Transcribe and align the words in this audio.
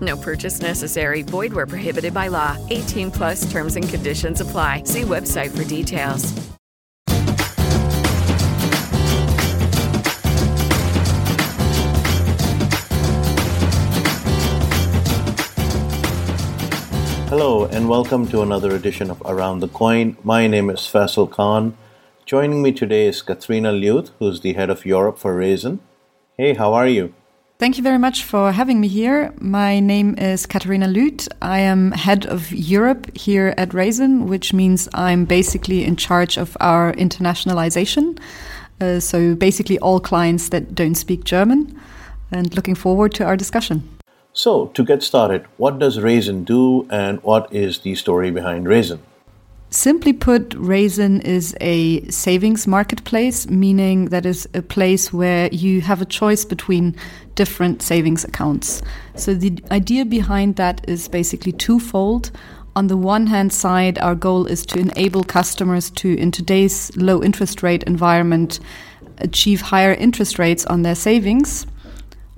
No 0.00 0.16
purchase 0.16 0.60
necessary. 0.60 1.22
Void 1.22 1.52
where 1.52 1.66
prohibited 1.66 2.12
by 2.12 2.28
law. 2.28 2.56
18 2.70 3.10
plus 3.10 3.50
terms 3.50 3.76
and 3.76 3.88
conditions 3.88 4.40
apply. 4.40 4.82
See 4.84 5.02
website 5.02 5.56
for 5.56 5.64
details. 5.64 6.32
Hello, 17.28 17.66
and 17.66 17.90
welcome 17.90 18.26
to 18.28 18.40
another 18.40 18.74
edition 18.74 19.10
of 19.10 19.20
Around 19.26 19.60
the 19.60 19.68
Coin. 19.68 20.16
My 20.24 20.46
name 20.46 20.70
is 20.70 20.80
Faisal 20.80 21.30
Khan. 21.30 21.76
Joining 22.24 22.62
me 22.62 22.72
today 22.72 23.06
is 23.06 23.20
Katrina 23.20 23.70
Luth, 23.70 24.12
who's 24.18 24.40
the 24.40 24.54
head 24.54 24.70
of 24.70 24.86
Europe 24.86 25.18
for 25.18 25.36
Raisin. 25.36 25.80
Hey, 26.38 26.54
how 26.54 26.72
are 26.72 26.86
you? 26.86 27.12
Thank 27.58 27.76
you 27.76 27.82
very 27.82 27.98
much 27.98 28.22
for 28.22 28.52
having 28.52 28.80
me 28.80 28.86
here. 28.86 29.32
My 29.40 29.80
name 29.80 30.14
is 30.16 30.46
Katharina 30.46 30.86
Luth. 30.86 31.26
I 31.42 31.58
am 31.58 31.90
head 31.90 32.24
of 32.24 32.52
Europe 32.52 33.10
here 33.16 33.52
at 33.58 33.74
Raisin, 33.74 34.28
which 34.28 34.52
means 34.52 34.88
I'm 34.94 35.24
basically 35.24 35.82
in 35.82 35.96
charge 35.96 36.36
of 36.36 36.56
our 36.60 36.92
internationalization. 36.92 38.20
Uh, 38.80 39.00
so 39.00 39.34
basically, 39.34 39.76
all 39.80 39.98
clients 39.98 40.50
that 40.50 40.72
don't 40.72 40.94
speak 40.94 41.24
German, 41.24 41.76
and 42.30 42.54
looking 42.54 42.76
forward 42.76 43.12
to 43.14 43.24
our 43.24 43.36
discussion. 43.36 43.82
So, 44.32 44.66
to 44.74 44.84
get 44.84 45.02
started, 45.02 45.44
what 45.56 45.80
does 45.80 45.98
Raisin 45.98 46.44
do 46.44 46.86
and 46.90 47.20
what 47.24 47.52
is 47.52 47.80
the 47.80 47.96
story 47.96 48.30
behind 48.30 48.68
Raisin? 48.68 49.00
Simply 49.70 50.14
put, 50.14 50.54
Raisin 50.54 51.20
is 51.20 51.54
a 51.60 52.08
savings 52.08 52.66
marketplace, 52.66 53.48
meaning 53.50 54.06
that 54.06 54.24
is 54.24 54.48
a 54.54 54.62
place 54.62 55.12
where 55.12 55.48
you 55.52 55.82
have 55.82 56.00
a 56.00 56.06
choice 56.06 56.46
between 56.46 56.96
different 57.34 57.82
savings 57.82 58.24
accounts. 58.24 58.82
So 59.14 59.34
the 59.34 59.62
idea 59.70 60.06
behind 60.06 60.56
that 60.56 60.88
is 60.88 61.06
basically 61.06 61.52
twofold. 61.52 62.30
On 62.76 62.86
the 62.86 62.96
one 62.96 63.26
hand 63.26 63.52
side, 63.52 63.98
our 63.98 64.14
goal 64.14 64.46
is 64.46 64.64
to 64.66 64.78
enable 64.78 65.22
customers 65.22 65.90
to, 65.90 66.16
in 66.16 66.30
today's 66.30 66.96
low 66.96 67.22
interest 67.22 67.62
rate 67.62 67.82
environment, 67.82 68.60
achieve 69.18 69.60
higher 69.60 69.92
interest 69.92 70.38
rates 70.38 70.64
on 70.64 70.80
their 70.80 70.94
savings. 70.94 71.66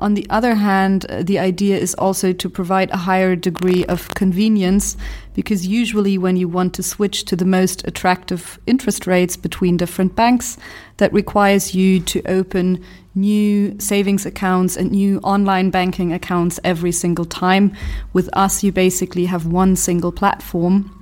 On 0.01 0.15
the 0.15 0.27
other 0.31 0.55
hand, 0.55 1.05
the 1.21 1.39
idea 1.39 1.77
is 1.77 1.95
also 1.95 2.33
to 2.33 2.49
provide 2.49 2.91
a 2.91 2.97
higher 2.97 3.37
degree 3.37 3.85
of 3.85 4.09
convenience 4.15 4.97
because 5.41 5.67
usually 5.67 6.19
when 6.19 6.37
you 6.37 6.47
want 6.47 6.75
to 6.75 6.83
switch 6.83 7.25
to 7.25 7.35
the 7.35 7.47
most 7.47 7.83
attractive 7.89 8.59
interest 8.67 9.07
rates 9.07 9.39
between 9.39 9.79
different 9.79 10.15
banks, 10.15 10.59
that 10.99 11.11
requires 11.15 11.75
you 11.75 11.99
to 11.99 12.21
open 12.27 12.85
new 13.15 13.75
savings 13.81 14.27
accounts 14.27 14.77
and 14.77 14.91
new 14.91 15.19
online 15.21 15.71
banking 15.71 16.13
accounts 16.13 16.61
every 16.63 16.93
single 16.93 17.25
time. 17.25 17.75
With 18.13 18.29
us, 18.35 18.63
you 18.63 18.71
basically 18.71 19.25
have 19.25 19.47
one 19.47 19.77
single 19.77 20.13
platform, 20.13 20.95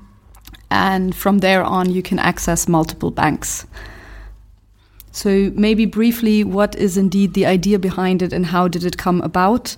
and 0.70 1.16
from 1.16 1.38
there 1.38 1.64
on, 1.64 1.90
you 1.90 2.00
can 2.00 2.20
access 2.20 2.68
multiple 2.68 3.10
banks. 3.10 3.66
So, 5.10 5.50
maybe 5.56 5.84
briefly, 5.84 6.44
what 6.44 6.76
is 6.76 6.96
indeed 6.96 7.34
the 7.34 7.46
idea 7.46 7.80
behind 7.80 8.22
it 8.22 8.32
and 8.32 8.46
how 8.46 8.68
did 8.68 8.84
it 8.84 8.98
come 8.98 9.20
about? 9.22 9.76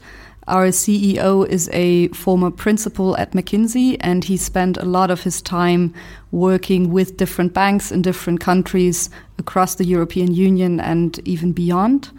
Our 0.48 0.68
CEO 0.68 1.46
is 1.46 1.68
a 1.72 2.08
former 2.08 2.50
principal 2.50 3.16
at 3.18 3.32
McKinsey, 3.32 3.96
and 4.00 4.24
he 4.24 4.36
spent 4.36 4.76
a 4.78 4.84
lot 4.84 5.10
of 5.10 5.22
his 5.22 5.42
time 5.42 5.94
working 6.32 6.90
with 6.90 7.16
different 7.16 7.52
banks 7.52 7.92
in 7.92 8.02
different 8.02 8.40
countries 8.40 9.10
across 9.38 9.74
the 9.74 9.84
European 9.84 10.32
Union 10.32 10.80
and 10.80 11.18
even 11.26 11.52
beyond. 11.52 12.10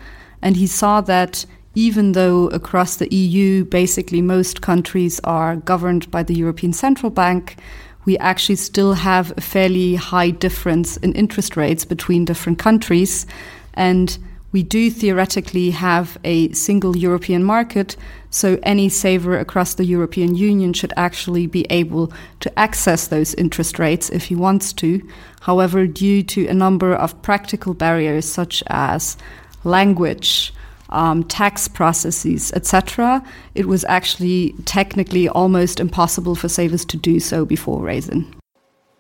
And 0.41 0.55
he 0.55 0.67
saw 0.67 1.01
that 1.01 1.45
even 1.73 2.11
though 2.11 2.47
across 2.47 2.97
the 2.97 3.13
EU, 3.13 3.63
basically 3.65 4.21
most 4.21 4.61
countries 4.61 5.19
are 5.23 5.55
governed 5.55 6.11
by 6.11 6.23
the 6.23 6.35
European 6.35 6.73
Central 6.73 7.09
Bank, 7.09 7.57
we 8.05 8.17
actually 8.17 8.55
still 8.55 8.93
have 8.93 9.33
a 9.37 9.41
fairly 9.41 9.95
high 9.95 10.31
difference 10.31 10.97
in 10.97 11.13
interest 11.13 11.55
rates 11.55 11.85
between 11.85 12.25
different 12.25 12.59
countries. 12.59 13.25
And 13.73 14.17
we 14.51 14.63
do 14.63 14.89
theoretically 14.89 15.71
have 15.71 16.17
a 16.23 16.51
single 16.51 16.97
European 16.97 17.43
market, 17.43 17.95
so 18.29 18.59
any 18.63 18.89
saver 18.89 19.37
across 19.37 19.75
the 19.75 19.85
European 19.85 20.35
Union 20.35 20.73
should 20.73 20.93
actually 20.97 21.47
be 21.47 21.65
able 21.69 22.11
to 22.41 22.59
access 22.59 23.07
those 23.07 23.33
interest 23.35 23.79
rates 23.79 24.09
if 24.09 24.25
he 24.25 24.35
wants 24.35 24.73
to. 24.73 25.01
However, 25.41 25.87
due 25.87 26.21
to 26.23 26.47
a 26.47 26.53
number 26.53 26.93
of 26.93 27.19
practical 27.21 27.73
barriers 27.73 28.25
such 28.25 28.61
as 28.67 29.17
language, 29.63 30.53
um, 30.89 31.23
tax 31.23 31.69
processes, 31.69 32.51
etc., 32.53 33.23
it 33.55 33.67
was 33.67 33.85
actually 33.85 34.53
technically 34.65 35.29
almost 35.29 35.79
impossible 35.79 36.35
for 36.35 36.49
savers 36.49 36.83
to 36.85 36.97
do 36.97 37.19
so 37.19 37.45
before 37.45 37.81
Raisin. 37.81 38.35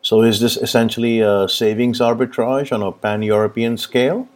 So, 0.01 0.21
is 0.23 0.39
this 0.39 0.57
essentially 0.57 1.19
a 1.19 1.47
savings 1.47 1.99
arbitrage 1.99 2.71
on 2.71 2.81
a 2.81 2.91
pan 2.91 3.21
European 3.21 3.77
scale? 3.77 4.27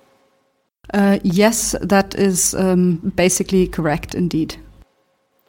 Uh, 0.94 1.19
yes, 1.23 1.75
that 1.81 2.16
is 2.16 2.53
um, 2.56 3.13
basically 3.16 3.68
correct 3.68 4.16
indeed. 4.16 4.56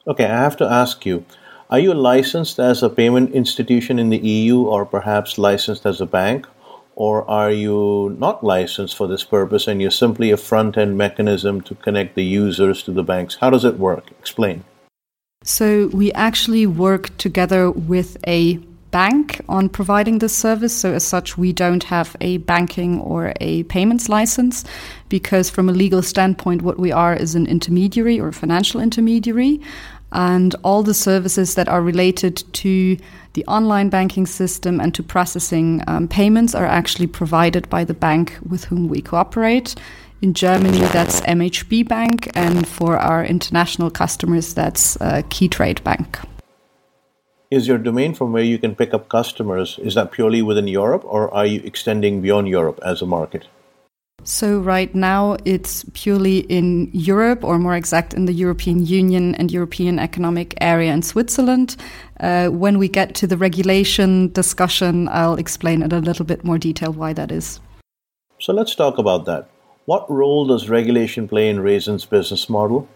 Okay, 0.07 0.25
I 0.25 0.41
have 0.41 0.57
to 0.57 0.65
ask 0.65 1.05
you 1.05 1.25
are 1.69 1.79
you 1.79 1.93
licensed 1.93 2.59
as 2.59 2.81
a 2.81 2.89
payment 2.89 3.31
institution 3.31 3.99
in 3.99 4.09
the 4.09 4.17
EU 4.17 4.61
or 4.61 4.85
perhaps 4.85 5.37
licensed 5.37 5.85
as 5.85 5.99
a 5.99 6.05
bank? 6.05 6.47
or 6.97 7.29
are 7.29 7.51
you 7.51 8.15
not 8.17 8.43
licensed 8.43 8.97
for 8.97 9.07
this 9.07 9.23
purpose 9.23 9.67
and 9.67 9.79
you're 9.79 9.91
simply 9.91 10.31
a 10.31 10.37
front 10.37 10.75
end 10.77 10.97
mechanism 10.97 11.61
to 11.61 11.75
connect 11.75 12.15
the 12.15 12.25
users 12.25 12.81
to 12.81 12.91
the 12.91 13.03
banks? 13.03 13.35
How 13.35 13.51
does 13.51 13.63
it 13.63 13.77
work? 13.77 14.09
Explain. 14.19 14.63
So, 15.43 15.87
we 15.93 16.11
actually 16.13 16.65
work 16.65 17.15
together 17.17 17.69
with 17.69 18.17
a 18.25 18.59
bank 18.91 19.41
on 19.47 19.69
providing 19.69 20.19
this 20.19 20.35
service. 20.35 20.75
So, 20.75 20.93
as 20.93 21.05
such, 21.05 21.37
we 21.37 21.53
don't 21.53 21.83
have 21.85 22.15
a 22.21 22.37
banking 22.37 22.99
or 23.01 23.33
a 23.39 23.63
payments 23.63 24.09
license 24.09 24.63
because, 25.09 25.49
from 25.49 25.69
a 25.69 25.73
legal 25.73 26.01
standpoint, 26.01 26.61
what 26.61 26.79
we 26.79 26.91
are 26.91 27.15
is 27.15 27.35
an 27.35 27.47
intermediary 27.47 28.19
or 28.19 28.29
a 28.29 28.33
financial 28.33 28.81
intermediary. 28.81 29.61
And 30.11 30.55
all 30.63 30.83
the 30.83 30.93
services 30.93 31.55
that 31.55 31.67
are 31.67 31.81
related 31.81 32.41
to 32.53 32.97
the 33.33 33.45
online 33.45 33.89
banking 33.89 34.25
system 34.25 34.79
and 34.79 34.95
to 34.95 35.03
processing 35.03 35.83
um, 35.85 36.07
payments 36.07 36.55
are 36.55 36.65
actually 36.65 37.07
provided 37.07 37.69
by 37.69 37.83
the 37.83 37.93
bank 37.93 38.37
with 38.47 38.63
whom 38.65 38.87
we 38.87 39.01
cooperate. 39.01 39.75
In 40.21 40.33
Germany, 40.33 40.79
that's 40.79 41.21
MHB 41.21 41.87
Bank, 41.87 42.31
and 42.33 42.67
for 42.67 42.97
our 42.97 43.23
international 43.23 43.91
customers, 43.91 44.55
that's 44.55 44.99
uh, 44.99 45.21
Keytrade 45.29 45.83
Bank. 45.83 46.17
Is 47.49 47.65
your 47.65 47.77
domain 47.77 48.13
from 48.13 48.33
where 48.33 48.43
you 48.43 48.57
can 48.57 48.75
pick 48.75 48.93
up 48.93 49.07
customers, 49.07 49.79
is 49.79 49.95
that 49.95 50.11
purely 50.11 50.41
within 50.41 50.67
Europe, 50.67 51.03
or 51.05 51.33
are 51.33 51.45
you 51.45 51.61
extending 51.63 52.21
beyond 52.21 52.49
Europe 52.49 52.77
as 52.83 53.01
a 53.01 53.05
market? 53.05 53.47
So, 54.25 54.59
right 54.59 54.93
now 54.93 55.37
it's 55.45 55.85
purely 55.93 56.39
in 56.39 56.89
Europe, 56.91 57.45
or 57.45 57.57
more 57.57 57.77
exact, 57.77 58.13
in 58.13 58.25
the 58.25 58.33
European 58.33 58.85
Union 58.85 59.33
and 59.35 59.49
European 59.49 59.97
Economic 59.97 60.55
Area 60.59 60.91
in 60.91 61.01
Switzerland. 61.01 61.77
Uh, 62.19 62.49
when 62.49 62.77
we 62.77 62.89
get 62.89 63.15
to 63.15 63.27
the 63.27 63.37
regulation 63.37 64.29
discussion, 64.33 65.07
I'll 65.07 65.35
explain 65.35 65.83
in 65.83 65.93
a 65.93 65.99
little 65.99 66.25
bit 66.25 66.43
more 66.43 66.57
detail 66.57 66.91
why 66.91 67.13
that 67.13 67.31
is. 67.31 67.61
So, 68.39 68.51
let's 68.51 68.75
talk 68.75 68.97
about 68.97 69.23
that. 69.25 69.47
What 69.85 70.09
role 70.11 70.45
does 70.45 70.67
regulation 70.67 71.29
play 71.29 71.47
in 71.47 71.61
Raisin's 71.61 72.05
business 72.05 72.49
model? 72.49 72.89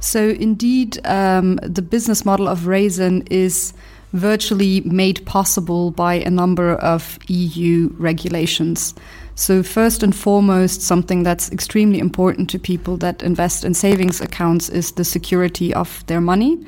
So, 0.00 0.28
indeed, 0.30 1.04
um, 1.06 1.56
the 1.56 1.82
business 1.82 2.24
model 2.24 2.48
of 2.48 2.66
Raisin 2.66 3.22
is 3.30 3.72
virtually 4.12 4.80
made 4.82 5.24
possible 5.26 5.90
by 5.90 6.14
a 6.14 6.30
number 6.30 6.74
of 6.76 7.18
EU 7.28 7.90
regulations. 7.98 8.94
So, 9.34 9.62
first 9.62 10.02
and 10.02 10.14
foremost, 10.14 10.82
something 10.82 11.22
that's 11.22 11.50
extremely 11.52 11.98
important 11.98 12.48
to 12.50 12.58
people 12.58 12.96
that 12.98 13.22
invest 13.22 13.64
in 13.64 13.74
savings 13.74 14.20
accounts 14.20 14.68
is 14.68 14.92
the 14.92 15.04
security 15.04 15.74
of 15.74 16.04
their 16.06 16.20
money. 16.20 16.64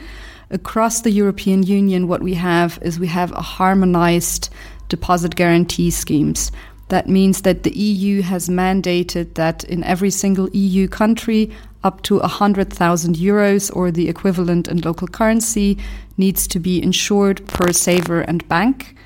Across 0.50 1.02
the 1.02 1.12
European 1.12 1.62
Union, 1.62 2.08
what 2.08 2.22
we 2.22 2.34
have 2.34 2.78
is 2.82 2.98
we 2.98 3.06
have 3.06 3.30
a 3.32 3.42
harmonized 3.42 4.50
deposit 4.88 5.36
guarantee 5.36 5.90
schemes. 5.90 6.50
That 6.88 7.08
means 7.08 7.42
that 7.42 7.62
the 7.62 7.70
EU 7.70 8.22
has 8.22 8.48
mandated 8.48 9.34
that 9.34 9.62
in 9.64 9.84
every 9.84 10.10
single 10.10 10.50
EU 10.50 10.88
country, 10.88 11.52
up 11.82 12.02
to 12.02 12.18
100,000 12.18 13.16
euros 13.16 13.74
or 13.74 13.90
the 13.90 14.08
equivalent 14.08 14.68
in 14.68 14.80
local 14.80 15.08
currency 15.08 15.78
needs 16.16 16.46
to 16.48 16.60
be 16.60 16.82
insured 16.82 17.46
per 17.46 17.72
saver 17.72 18.20
and 18.20 18.46
bank. 18.48 18.96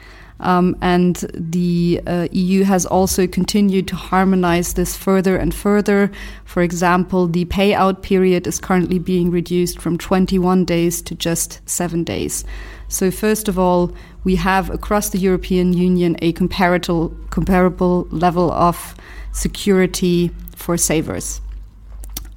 Um, 0.41 0.77
and 0.83 1.17
the 1.33 2.03
uh, 2.07 2.29
EU 2.33 2.65
has 2.65 2.85
also 2.85 3.27
continued 3.27 3.87
to 3.89 3.97
harmonize 3.97 4.75
this 4.75 4.97
further 4.97 5.37
and 5.37 5.55
further. 5.55 6.11
For 6.45 6.63
example, 6.63 7.29
the 7.29 7.45
payout 7.47 8.03
period 8.03 8.47
is 8.47 8.59
currently 8.59 8.99
being 8.99 9.31
reduced 9.31 9.81
from 9.81 9.97
21 9.97 10.65
days 10.65 11.01
to 11.03 11.15
just 11.15 11.61
seven 11.69 12.03
days. 12.03 12.45
So, 12.89 13.11
first 13.11 13.49
of 13.49 13.59
all, 13.59 13.93
we 14.25 14.37
have 14.37 14.71
across 14.71 15.11
the 15.11 15.19
European 15.19 15.73
Union 15.73 16.17
a 16.21 16.33
comparable, 16.33 17.17
comparable 17.31 18.07
level 18.11 18.51
of 18.53 18.95
security 19.33 20.31
for 20.57 20.77
savers. 20.77 21.41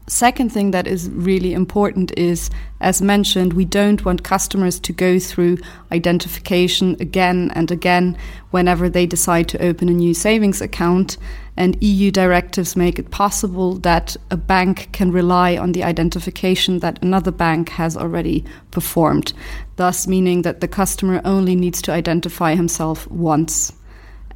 Second 0.09 0.53
thing 0.53 0.71
that 0.71 0.87
is 0.87 1.09
really 1.09 1.51
important 1.51 2.17
is, 2.17 2.49
as 2.79 3.01
mentioned, 3.01 3.51
we 3.51 3.65
don't 3.65 4.05
want 4.05 4.23
customers 4.23 4.79
to 4.79 4.93
go 4.93 5.19
through 5.19 5.57
identification 5.91 6.95
again 7.01 7.51
and 7.55 7.71
again 7.71 8.17
whenever 8.51 8.87
they 8.87 9.05
decide 9.05 9.49
to 9.49 9.61
open 9.61 9.89
a 9.89 9.93
new 9.93 10.13
savings 10.13 10.61
account. 10.61 11.17
And 11.57 11.75
EU 11.83 12.09
directives 12.09 12.77
make 12.77 12.99
it 12.99 13.11
possible 13.11 13.73
that 13.79 14.15
a 14.31 14.37
bank 14.37 14.87
can 14.93 15.11
rely 15.11 15.57
on 15.57 15.73
the 15.73 15.83
identification 15.83 16.79
that 16.79 17.03
another 17.03 17.31
bank 17.31 17.67
has 17.69 17.97
already 17.97 18.45
performed, 18.71 19.33
thus 19.75 20.07
meaning 20.07 20.43
that 20.43 20.61
the 20.61 20.69
customer 20.69 21.19
only 21.25 21.53
needs 21.53 21.81
to 21.81 21.91
identify 21.91 22.55
himself 22.55 23.11
once. 23.11 23.73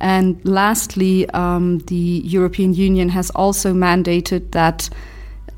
And 0.02 0.38
lastly, 0.44 1.30
um, 1.30 1.78
the 1.80 2.22
European 2.26 2.74
Union 2.74 3.08
has 3.08 3.30
also 3.30 3.74
mandated 3.74 4.52
that 4.52 4.90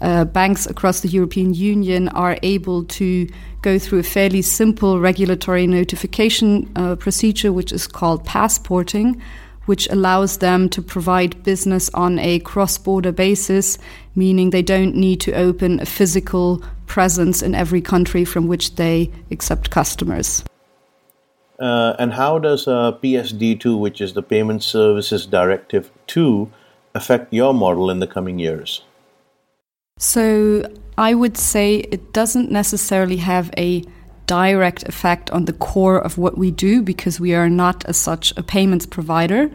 uh, 0.04 0.26
banks 0.26 0.68
across 0.68 1.00
the 1.00 1.08
European 1.08 1.54
Union 1.54 2.10
are 2.10 2.38
able 2.44 2.84
to 2.84 3.28
go 3.62 3.80
through 3.80 4.00
a 4.00 4.04
fairly 4.04 4.42
simple 4.42 5.00
regulatory 5.00 5.66
notification 5.66 6.70
uh, 6.76 6.96
procedure, 6.98 7.54
which 7.54 7.72
is 7.72 7.88
called 7.88 8.26
passporting, 8.26 9.22
which 9.66 9.88
allows 9.90 10.40
them 10.40 10.68
to 10.68 10.82
provide 10.82 11.42
business 11.44 11.90
on 11.94 12.20
a 12.20 12.40
cross 12.40 12.78
border 12.78 13.14
basis, 13.14 13.78
meaning 14.14 14.50
they 14.50 14.62
don't 14.62 14.94
need 14.94 15.22
to 15.22 15.32
open 15.32 15.80
a 15.80 15.86
physical 15.86 16.62
presence 16.86 17.42
in 17.42 17.56
every 17.56 17.82
country 17.82 18.26
from 18.26 18.48
which 18.48 18.76
they 18.76 19.10
accept 19.32 19.70
customers. 19.70 20.44
Uh, 21.60 21.96
and 21.98 22.12
how 22.12 22.38
does 22.38 22.68
uh, 22.68 22.92
PSD2, 23.02 23.80
which 23.80 24.02
is 24.02 24.14
the 24.14 24.24
Payment 24.24 24.62
Services 24.62 25.26
Directive 25.26 25.92
2, 26.08 26.52
affect 26.94 27.32
your 27.32 27.54
model 27.54 27.90
in 27.90 28.00
the 28.00 28.08
coming 28.08 28.38
years? 28.38 28.84
So 30.04 30.70
I 30.98 31.14
would 31.14 31.38
say 31.38 31.78
it 31.78 32.12
doesn't 32.12 32.52
necessarily 32.52 33.16
have 33.18 33.50
a 33.58 33.86
direct 34.28 34.84
effect 34.84 35.32
on 35.32 35.46
the 35.46 35.54
core 35.54 35.98
of 35.98 36.18
what 36.18 36.38
we 36.38 36.52
do 36.52 36.82
because 36.82 37.22
we 37.22 37.34
are 37.34 37.50
not 37.50 37.86
as 37.86 37.96
such 37.96 38.34
a 38.36 38.44
payments 38.44 38.86
provider. 38.86 39.50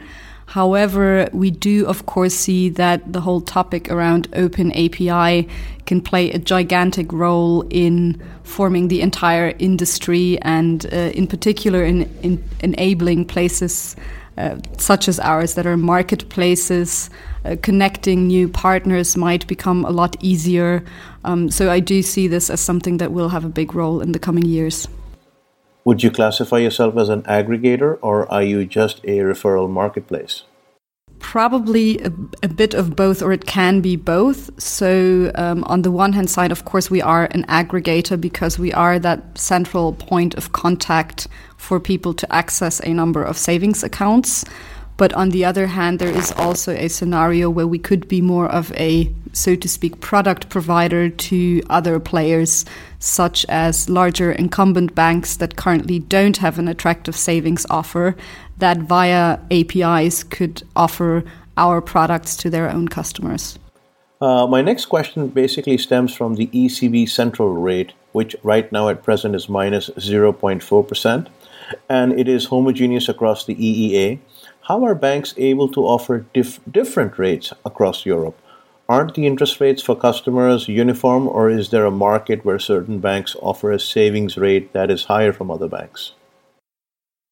However, 0.46 1.28
we 1.34 1.50
do, 1.50 1.86
of 1.86 2.06
course, 2.06 2.32
see 2.32 2.70
that 2.70 3.12
the 3.12 3.20
whole 3.20 3.42
topic 3.42 3.90
around 3.90 4.26
open 4.32 4.72
API 4.72 5.46
can 5.84 6.00
play 6.00 6.30
a 6.30 6.38
gigantic 6.38 7.12
role 7.12 7.66
in 7.68 8.18
forming 8.42 8.88
the 8.88 9.02
entire 9.02 9.54
industry 9.58 10.38
and, 10.40 10.86
uh, 10.86 11.12
in 11.12 11.26
particular, 11.26 11.84
in, 11.84 12.08
in 12.22 12.42
enabling 12.60 13.26
places 13.26 13.96
uh, 14.38 14.56
such 14.78 15.08
as 15.08 15.18
ours 15.18 15.54
that 15.54 15.66
are 15.66 15.76
marketplaces. 15.76 17.10
Uh, 17.44 17.56
connecting 17.60 18.28
new 18.28 18.48
partners 18.48 19.16
might 19.16 19.46
become 19.48 19.84
a 19.84 19.90
lot 19.90 20.16
easier. 20.20 20.84
Um, 21.24 21.50
so 21.50 21.70
I 21.70 21.80
do 21.80 22.02
see 22.02 22.28
this 22.28 22.48
as 22.48 22.60
something 22.60 22.98
that 22.98 23.10
will 23.10 23.30
have 23.30 23.44
a 23.44 23.48
big 23.48 23.74
role 23.74 24.00
in 24.00 24.12
the 24.12 24.18
coming 24.18 24.44
years. 24.44 24.86
Would 25.84 26.02
you 26.02 26.10
classify 26.10 26.58
yourself 26.58 26.96
as 26.96 27.08
an 27.08 27.22
aggregator 27.22 27.98
or 28.00 28.30
are 28.30 28.42
you 28.42 28.64
just 28.64 29.00
a 29.04 29.18
referral 29.18 29.68
marketplace? 29.68 30.44
Probably 31.20 31.98
a, 32.00 32.12
a, 32.42 32.48
bit 32.48 32.74
of 32.74 32.94
both, 32.94 33.22
or 33.22 33.32
it 33.32 33.44
can 33.44 33.80
be 33.80 33.96
both. 33.96 34.50
So, 34.60 35.32
um, 35.34 35.64
on 35.64 35.82
the 35.82 35.90
one 35.90 36.12
hand 36.12 36.30
side, 36.30 36.52
of 36.52 36.64
course, 36.64 36.90
we 36.90 37.02
are 37.02 37.24
an 37.32 37.44
aggregator 37.46 38.20
because 38.20 38.58
we 38.58 38.72
are 38.72 38.98
that 39.00 39.36
central 39.36 39.92
point 39.94 40.34
of 40.34 40.52
contact 40.52 41.26
for 41.56 41.80
people 41.80 42.14
to 42.14 42.32
access 42.32 42.80
a 42.80 42.94
number 42.94 43.22
of 43.22 43.36
savings 43.36 43.82
accounts. 43.82 44.44
But 44.98 45.12
on 45.14 45.30
the 45.30 45.44
other 45.44 45.68
hand, 45.68 46.00
there 46.00 46.14
is 46.14 46.32
also 46.32 46.72
a 46.72 46.88
scenario 46.88 47.48
where 47.48 47.68
we 47.68 47.78
could 47.78 48.08
be 48.08 48.20
more 48.20 48.50
of 48.50 48.72
a, 48.72 49.10
so 49.32 49.54
to 49.54 49.68
speak, 49.68 50.00
product 50.00 50.48
provider 50.48 51.08
to 51.08 51.62
other 51.70 52.00
players, 52.00 52.64
such 52.98 53.46
as 53.48 53.88
larger 53.88 54.32
incumbent 54.32 54.96
banks 54.96 55.36
that 55.36 55.54
currently 55.54 56.00
don't 56.00 56.38
have 56.38 56.58
an 56.58 56.66
attractive 56.66 57.14
savings 57.14 57.64
offer, 57.70 58.16
that 58.58 58.78
via 58.78 59.38
APIs 59.52 60.24
could 60.24 60.64
offer 60.74 61.22
our 61.56 61.80
products 61.80 62.36
to 62.36 62.50
their 62.50 62.68
own 62.68 62.88
customers. 62.88 63.56
Uh, 64.20 64.48
my 64.48 64.62
next 64.62 64.86
question 64.86 65.28
basically 65.28 65.78
stems 65.78 66.12
from 66.12 66.34
the 66.34 66.48
ECB 66.48 67.08
central 67.08 67.54
rate, 67.54 67.92
which 68.10 68.34
right 68.42 68.70
now 68.72 68.88
at 68.88 69.04
present 69.04 69.36
is 69.36 69.48
minus 69.48 69.90
0.4%, 69.90 71.28
and 71.88 72.18
it 72.18 72.26
is 72.26 72.46
homogeneous 72.46 73.08
across 73.08 73.46
the 73.46 73.54
EEA. 73.54 74.18
How 74.68 74.84
are 74.84 74.94
banks 74.94 75.32
able 75.38 75.68
to 75.68 75.80
offer 75.80 76.26
dif- 76.34 76.60
different 76.70 77.18
rates 77.18 77.54
across 77.64 78.04
Europe? 78.04 78.38
Aren't 78.86 79.14
the 79.14 79.26
interest 79.26 79.62
rates 79.62 79.80
for 79.80 79.96
customers 79.96 80.68
uniform, 80.68 81.26
or 81.26 81.48
is 81.48 81.70
there 81.70 81.86
a 81.86 81.90
market 81.90 82.44
where 82.44 82.58
certain 82.58 82.98
banks 82.98 83.34
offer 83.40 83.72
a 83.72 83.80
savings 83.80 84.36
rate 84.36 84.74
that 84.74 84.90
is 84.90 85.04
higher 85.04 85.32
from 85.32 85.50
other 85.50 85.68
banks? 85.68 86.12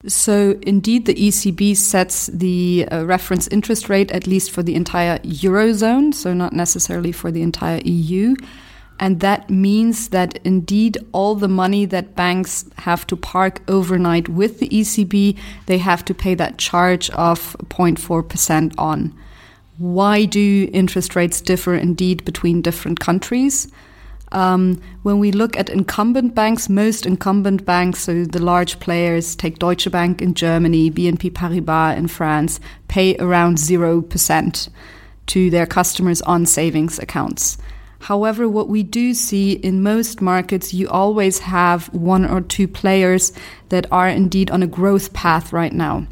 So, 0.06 0.58
indeed, 0.62 1.04
the 1.04 1.14
ECB 1.14 1.76
sets 1.76 2.28
the 2.28 2.88
uh, 2.90 3.04
reference 3.04 3.48
interest 3.48 3.90
rate 3.90 4.10
at 4.12 4.26
least 4.26 4.50
for 4.50 4.62
the 4.62 4.74
entire 4.74 5.18
Eurozone, 5.18 6.14
so 6.14 6.32
not 6.32 6.54
necessarily 6.54 7.12
for 7.12 7.30
the 7.30 7.42
entire 7.42 7.82
EU. 7.84 8.34
And 8.98 9.20
that 9.20 9.50
means 9.50 10.08
that 10.08 10.38
indeed 10.44 10.98
all 11.12 11.34
the 11.34 11.48
money 11.48 11.84
that 11.86 12.14
banks 12.14 12.64
have 12.78 13.06
to 13.08 13.16
park 13.16 13.60
overnight 13.68 14.28
with 14.28 14.58
the 14.58 14.68
ECB, 14.68 15.38
they 15.66 15.78
have 15.78 16.04
to 16.06 16.14
pay 16.14 16.34
that 16.34 16.58
charge 16.58 17.10
of 17.10 17.56
0.4% 17.68 18.74
on. 18.78 19.14
Why 19.78 20.24
do 20.24 20.70
interest 20.72 21.14
rates 21.14 21.42
differ 21.42 21.74
indeed 21.74 22.24
between 22.24 22.62
different 22.62 22.98
countries? 22.98 23.68
Um, 24.32 24.80
when 25.02 25.18
we 25.18 25.30
look 25.30 25.56
at 25.56 25.68
incumbent 25.68 26.34
banks, 26.34 26.68
most 26.68 27.06
incumbent 27.06 27.64
banks, 27.64 28.00
so 28.00 28.24
the 28.24 28.42
large 28.42 28.80
players, 28.80 29.36
take 29.36 29.58
Deutsche 29.58 29.90
Bank 29.90 30.20
in 30.20 30.34
Germany, 30.34 30.90
BNP 30.90 31.32
Paribas 31.32 31.96
in 31.96 32.08
France, 32.08 32.58
pay 32.88 33.16
around 33.18 33.58
0% 33.58 34.68
to 35.26 35.50
their 35.50 35.66
customers 35.66 36.22
on 36.22 36.46
savings 36.46 36.98
accounts. 36.98 37.58
However, 38.00 38.48
what 38.48 38.68
we 38.68 38.82
do 38.82 39.14
see 39.14 39.52
in 39.52 39.82
most 39.82 40.20
markets, 40.20 40.74
you 40.74 40.88
always 40.88 41.40
have 41.40 41.92
one 41.92 42.24
or 42.24 42.40
two 42.40 42.68
players 42.68 43.32
that 43.70 43.86
are 43.90 44.08
indeed 44.08 44.50
on 44.50 44.62
a 44.62 44.66
growth 44.66 45.12
path 45.12 45.52
right 45.52 45.72
now. 45.72 46.06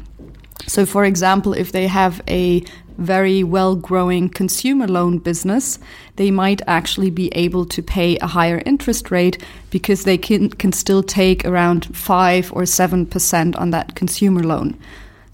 So, 0.67 0.85
for 0.85 1.05
example, 1.05 1.53
if 1.53 1.71
they 1.71 1.87
have 1.87 2.21
a 2.27 2.63
very 2.97 3.43
well 3.43 3.75
growing 3.75 4.29
consumer 4.29 4.87
loan 4.87 5.17
business, 5.19 5.79
they 6.15 6.31
might 6.31 6.61
actually 6.65 7.09
be 7.09 7.29
able 7.35 7.65
to 7.65 7.83
pay 7.83 8.17
a 8.17 8.27
higher 8.27 8.61
interest 8.65 9.11
rate 9.11 9.37
because 9.69 10.03
they 10.03 10.17
can, 10.17 10.49
can 10.49 10.71
still 10.71 11.03
take 11.03 11.45
around 11.45 11.95
5 11.95 12.53
or 12.53 12.63
7% 12.63 13.59
on 13.59 13.71
that 13.71 13.95
consumer 13.95 14.43
loan. 14.43 14.77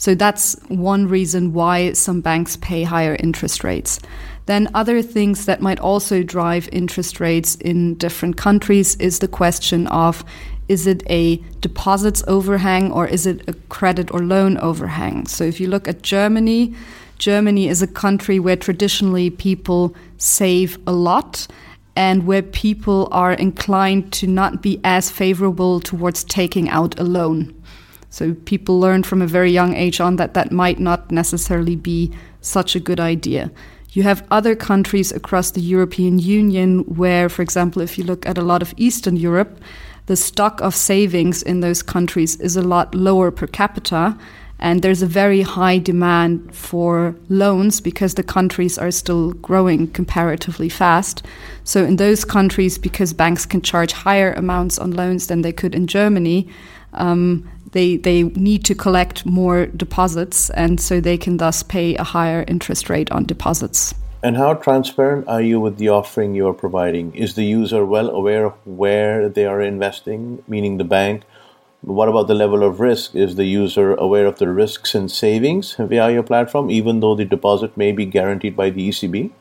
So 0.02 0.16
that's 0.16 0.56
one 0.68 1.08
reason 1.08 1.54
why 1.54 1.94
some 1.94 2.22
banks 2.22 2.58
pay 2.58 2.82
higher 2.82 3.16
interest 3.20 3.64
rates. 3.64 4.00
Then, 4.48 4.68
other 4.74 5.04
things 5.04 5.46
that 5.46 5.62
might 5.62 5.80
also 5.80 6.24
drive 6.24 6.68
interest 6.72 7.20
rates 7.20 7.54
in 7.54 7.94
different 8.00 8.36
countries 8.36 8.96
is 8.96 9.20
the 9.20 9.28
question 9.28 9.86
of 9.86 10.26
is 10.68 10.88
it 10.88 11.04
a 11.08 11.36
deposits 11.60 12.24
overhang 12.28 12.92
or 12.92 13.06
is 13.06 13.28
it 13.28 13.48
a 13.48 13.54
credit 13.70 14.12
or 14.12 14.22
loan 14.22 14.58
overhang? 14.58 15.28
So, 15.28 15.44
if 15.44 15.60
you 15.60 15.68
look 15.68 15.88
at 15.88 16.02
Germany, 16.02 16.74
Germany 17.20 17.68
is 17.68 17.84
a 17.84 17.88
country 17.88 18.40
where 18.40 18.56
traditionally 18.56 19.30
people 19.30 19.96
save 20.18 20.80
a 20.88 20.94
lot 20.94 21.46
and 21.96 22.26
where 22.26 22.42
people 22.42 23.08
are 23.12 23.34
inclined 23.34 24.12
to 24.14 24.26
not 24.26 24.64
be 24.64 24.82
as 24.84 25.12
favorable 25.12 25.80
towards 25.80 26.24
taking 26.24 26.70
out 26.70 27.00
a 27.00 27.04
loan. 27.04 27.61
So 28.12 28.34
people 28.34 28.80
learn 28.80 29.04
from 29.04 29.22
a 29.22 29.28
very 29.28 29.52
young 29.52 29.74
age 29.74 30.00
on 30.00 30.18
that 30.18 30.34
that 30.34 30.52
might 30.52 30.80
not 30.80 31.12
necessarily 31.12 31.78
be 31.78 32.12
such 32.42 32.76
a 32.76 32.80
good 32.80 33.00
idea. 33.00 33.50
You 33.94 34.04
have 34.04 34.28
other 34.30 34.56
countries 34.56 35.12
across 35.12 35.52
the 35.52 35.62
European 35.62 36.20
Union 36.20 36.80
where, 36.82 37.30
for 37.30 37.42
example, 37.42 37.82
if 37.82 37.98
you 37.98 38.04
look 38.04 38.26
at 38.26 38.38
a 38.38 38.44
lot 38.44 38.62
of 38.62 38.74
Eastern 38.78 39.16
Europe, 39.16 39.60
the 40.08 40.18
stock 40.18 40.60
of 40.62 40.76
savings 40.76 41.42
in 41.42 41.62
those 41.62 41.82
countries 41.82 42.36
is 42.42 42.58
a 42.58 42.62
lot 42.62 42.94
lower 42.94 43.32
per 43.32 43.48
capita. 43.48 44.18
And 44.60 44.82
there's 44.82 45.02
a 45.02 45.08
very 45.08 45.42
high 45.42 45.80
demand 45.80 46.54
for 46.54 47.16
loans 47.30 47.82
because 47.82 48.14
the 48.16 48.24
countries 48.24 48.78
are 48.78 48.92
still 48.92 49.32
growing 49.34 49.88
comparatively 49.92 50.70
fast. 50.70 51.26
So, 51.64 51.84
in 51.84 51.96
those 51.96 52.24
countries, 52.24 52.78
because 52.78 53.12
banks 53.12 53.46
can 53.46 53.62
charge 53.62 53.92
higher 53.92 54.34
amounts 54.34 54.78
on 54.78 54.92
loans 54.92 55.28
than 55.28 55.42
they 55.42 55.52
could 55.52 55.74
in 55.74 55.88
Germany, 55.88 56.48
um, 56.94 57.50
they, 57.72 57.98
they 57.98 58.24
need 58.24 58.66
to 58.66 58.76
collect 58.76 59.26
more 59.26 59.66
deposits, 59.66 60.50
and 60.52 60.80
so 60.80 61.00
they 61.00 61.18
can 61.18 61.38
thus 61.38 61.64
pay 61.64 61.96
a 61.96 62.04
higher 62.04 62.44
interest 62.48 62.90
rate 62.90 63.12
on 63.12 63.26
deposits. 63.26 63.94
And 64.24 64.38
how 64.38 64.54
transparent 64.54 65.28
are 65.28 65.42
you 65.42 65.60
with 65.60 65.78
the 65.78 65.90
offering 65.90 66.36
you 66.36 66.48
are 66.48 66.54
providing? 66.54 67.16
Is 67.16 67.34
the 67.34 67.46
user 67.46 67.84
well 67.86 68.10
aware 68.10 68.46
of 68.46 68.54
where 68.66 69.28
they 69.28 69.46
are 69.46 69.62
investing, 69.62 70.44
meaning 70.48 70.78
the 70.78 70.84
bank? 70.84 71.24
What 71.82 72.08
about 72.08 72.28
the 72.28 72.36
level 72.36 72.64
of 72.64 72.80
risk? 72.80 73.16
Is 73.16 73.36
the 73.36 73.46
user 73.46 73.96
aware 73.96 74.28
of 74.28 74.38
the 74.38 74.48
risks 74.48 74.94
and 74.94 75.10
savings 75.10 75.76
via 75.80 76.12
your 76.12 76.22
platform, 76.22 76.70
even 76.70 77.00
though 77.00 77.16
the 77.16 77.26
deposit 77.26 77.76
may 77.76 77.92
be 77.92 78.06
guaranteed 78.06 78.56
by 78.56 78.70
the 78.70 78.90
ECB? 78.90 79.32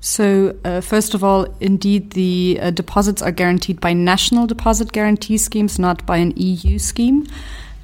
So, 0.00 0.56
uh, 0.64 0.80
first 0.80 1.12
of 1.12 1.22
all, 1.22 1.46
indeed, 1.60 2.12
the 2.12 2.58
uh, 2.62 2.70
deposits 2.70 3.20
are 3.20 3.30
guaranteed 3.30 3.82
by 3.82 3.92
national 3.92 4.46
deposit 4.46 4.92
guarantee 4.92 5.36
schemes, 5.36 5.78
not 5.78 6.06
by 6.06 6.16
an 6.16 6.32
EU 6.36 6.78
scheme. 6.78 7.26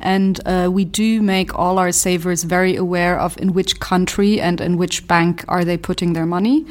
And 0.00 0.40
uh, 0.46 0.68
we 0.72 0.84
do 0.84 1.22
make 1.22 1.54
all 1.58 1.78
our 1.78 1.92
savers 1.92 2.44
very 2.44 2.76
aware 2.76 3.18
of 3.18 3.38
in 3.38 3.52
which 3.52 3.80
country 3.80 4.40
and 4.40 4.60
in 4.60 4.76
which 4.76 5.06
bank 5.06 5.44
are 5.48 5.64
they 5.64 5.76
putting 5.76 6.12
their 6.12 6.26
money. 6.26 6.66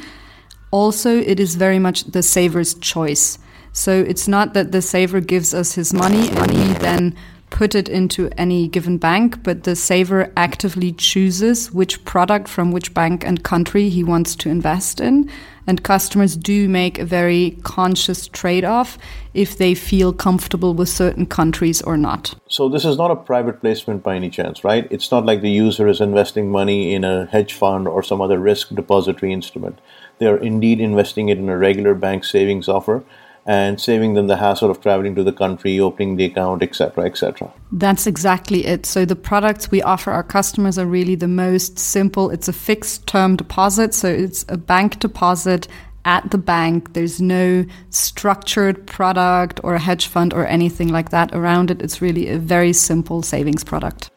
Also, 0.72 1.18
it 1.18 1.40
is 1.40 1.56
very 1.56 1.80
much 1.80 2.04
the 2.04 2.22
saver's 2.22 2.74
choice. 2.76 3.40
So 3.72 3.92
it's 3.92 4.28
not 4.28 4.54
that 4.54 4.72
the 4.72 4.82
saver 4.82 5.20
gives 5.20 5.54
us 5.54 5.74
his 5.74 5.94
money 5.94 6.30
and 6.30 6.52
we 6.52 6.74
then 6.80 7.16
put 7.50 7.76
it 7.76 7.88
into 7.88 8.30
any 8.38 8.68
given 8.68 8.98
bank, 8.98 9.44
but 9.44 9.64
the 9.64 9.76
saver 9.76 10.32
actively 10.36 10.92
chooses 10.92 11.72
which 11.72 12.04
product 12.06 12.48
from 12.48 12.72
which 12.72 12.94
bank 12.94 13.26
and 13.26 13.44
country 13.44 13.90
he 13.90 14.04
wants 14.04 14.36
to 14.36 14.50
invest 14.50 15.00
in. 15.00 15.30
And 15.68 15.82
customers 15.82 16.38
do 16.38 16.70
make 16.70 17.00
a 17.00 17.06
very 17.06 17.58
conscious 17.64 18.28
trade 18.28 18.64
off 18.64 19.00
if 19.34 19.58
they 19.58 19.74
feel 19.74 20.14
comfortable 20.14 20.76
with 20.76 20.90
certain 20.90 21.26
countries 21.26 21.82
or 21.82 21.98
not. 21.98 22.36
So, 22.48 22.70
this 22.70 22.86
is 22.86 22.98
not 22.98 23.10
a 23.10 23.16
private 23.16 23.62
placement 23.62 24.04
by 24.04 24.16
any 24.16 24.30
chance, 24.30 24.64
right? 24.64 24.88
It's 24.92 25.10
not 25.10 25.26
like 25.26 25.42
the 25.42 25.50
user 25.50 25.88
is 25.88 26.02
investing 26.02 26.52
money 26.52 26.94
in 26.94 27.04
a 27.04 27.26
hedge 27.26 27.54
fund 27.54 27.88
or 27.88 28.04
some 28.04 28.22
other 28.22 28.38
risk 28.38 28.76
depository 28.76 29.34
instrument. 29.34 29.80
They 30.20 30.28
are 30.28 30.38
indeed 30.38 30.80
investing 30.80 31.30
it 31.30 31.40
in 31.40 31.50
a 31.50 31.58
regular 31.58 31.96
bank 31.96 32.26
savings 32.26 32.70
offer 32.70 33.04
and 33.46 33.80
saving 33.80 34.16
them 34.16 34.28
the 34.28 34.38
hassle 34.38 34.72
of 34.72 34.82
traveling 34.82 35.14
to 35.16 35.24
the 35.24 35.32
country, 35.32 35.80
opening 35.80 36.16
the 36.16 36.26
account, 36.26 36.64
etc., 36.64 37.06
etc. 37.06 37.54
That's 37.72 38.08
exactly 38.08 38.66
it. 38.66 38.86
So 38.86 39.06
the 39.06 39.16
products 39.16 39.70
we 39.70 39.82
offer 39.84 40.12
our 40.12 40.24
customers 40.24 40.80
are 40.80 40.86
really 40.86 41.16
the 41.16 41.28
most 41.28 41.78
simple. 41.78 42.32
It's 42.32 42.48
a 42.48 42.54
fixed 42.54 43.06
term 43.06 43.36
deposit, 43.36 43.94
so 43.94 44.08
it's 44.08 44.46
a 44.50 44.58
bank 44.58 45.00
deposit 45.00 45.68
at 46.06 46.32
the 46.32 46.38
bank. 46.38 46.94
There's 46.94 47.22
no 47.22 47.66
structured 47.90 48.88
product 48.88 49.60
or 49.64 49.76
a 49.76 49.80
hedge 49.80 50.08
fund 50.08 50.34
or 50.34 50.48
anything 50.48 50.90
like 50.90 51.10
that 51.10 51.34
around 51.34 51.70
it. 51.70 51.82
It's 51.82 52.02
really 52.02 52.30
a 52.30 52.40
very 52.40 52.74
simple 52.74 53.22
savings 53.22 53.64
product. 53.64 54.10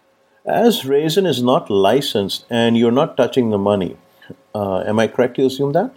As 0.47 0.87
Raisin 0.87 1.27
is 1.27 1.43
not 1.43 1.69
licensed 1.69 2.47
and 2.49 2.79
you're 2.79 2.91
not 2.91 3.19
touching 3.19 3.51
the 3.51 3.59
money, 3.59 3.99
uh, 4.55 4.79
am 4.81 4.99
I 4.99 5.07
correct 5.07 5.37
to 5.37 5.45
assume 5.45 5.73
that? 5.73 5.93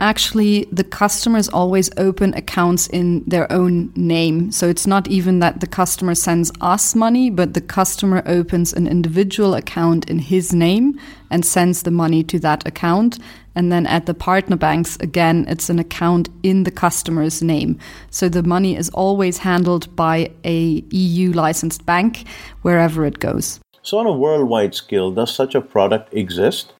Actually 0.00 0.66
the 0.72 0.82
customers 0.82 1.48
always 1.48 1.90
open 1.96 2.34
accounts 2.34 2.86
in 2.88 3.22
their 3.26 3.50
own 3.52 3.92
name. 3.94 4.50
So 4.50 4.68
it's 4.68 4.86
not 4.86 5.06
even 5.08 5.38
that 5.40 5.60
the 5.60 5.66
customer 5.66 6.14
sends 6.14 6.50
us 6.60 6.94
money, 6.94 7.30
but 7.30 7.54
the 7.54 7.60
customer 7.60 8.22
opens 8.26 8.72
an 8.72 8.86
individual 8.86 9.54
account 9.54 10.10
in 10.10 10.18
his 10.18 10.52
name 10.52 10.98
and 11.30 11.44
sends 11.44 11.82
the 11.82 11.90
money 11.90 12.24
to 12.24 12.38
that 12.40 12.66
account. 12.66 13.18
And 13.54 13.70
then 13.70 13.86
at 13.86 14.06
the 14.06 14.14
partner 14.14 14.56
banks, 14.56 14.96
again, 15.00 15.44
it's 15.48 15.68
an 15.68 15.78
account 15.78 16.28
in 16.42 16.64
the 16.64 16.70
customer's 16.70 17.42
name. 17.42 17.78
So 18.10 18.28
the 18.28 18.42
money 18.42 18.76
is 18.76 18.88
always 18.90 19.38
handled 19.38 19.94
by 19.94 20.30
a 20.44 20.84
EU 20.90 21.32
licensed 21.32 21.84
bank 21.84 22.26
wherever 22.62 23.04
it 23.04 23.18
goes. 23.18 23.60
So 23.82 23.98
on 23.98 24.06
a 24.06 24.12
worldwide 24.12 24.74
scale, 24.74 25.10
does 25.10 25.34
such 25.34 25.54
a 25.54 25.60
product 25.60 26.14
exist? 26.14 26.72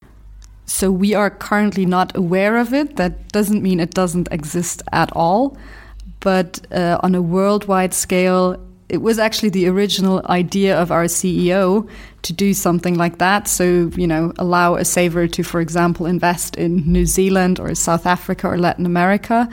So 0.73 0.93
we 0.93 1.15
are 1.15 1.31
currently 1.31 1.85
not 1.85 2.17
aware 2.17 2.57
of 2.57 2.73
it. 2.73 2.95
That 2.95 3.33
doesn't 3.33 3.61
mean 3.61 3.81
it 3.81 3.93
doesn't 3.93 4.29
exist 4.31 4.83
at 4.93 5.11
all. 5.15 5.59
But 6.21 6.65
uh, 6.71 6.97
on 7.03 7.17
a 7.17 7.21
worldwide 7.21 7.93
scale, 7.93 8.57
it 8.89 8.99
was 8.99 9.19
actually 9.19 9.49
the 9.49 9.67
original 9.67 10.25
idea 10.27 10.81
of 10.81 10.93
our 10.93 11.07
CEO 11.07 11.89
to 12.23 12.33
do 12.33 12.55
something 12.55 12.95
like 12.95 13.19
that. 13.19 13.49
So, 13.49 13.91
you 13.97 14.07
know, 14.07 14.33
allow 14.39 14.77
a 14.77 14.85
saver 14.85 15.27
to, 15.27 15.43
for 15.43 15.61
example, 15.61 16.07
invest 16.07 16.55
in 16.55 16.91
New 16.91 17.05
Zealand 17.05 17.59
or 17.59 17.75
South 17.75 18.07
Africa 18.07 18.47
or 18.47 18.57
Latin 18.57 18.87
America. 18.87 19.49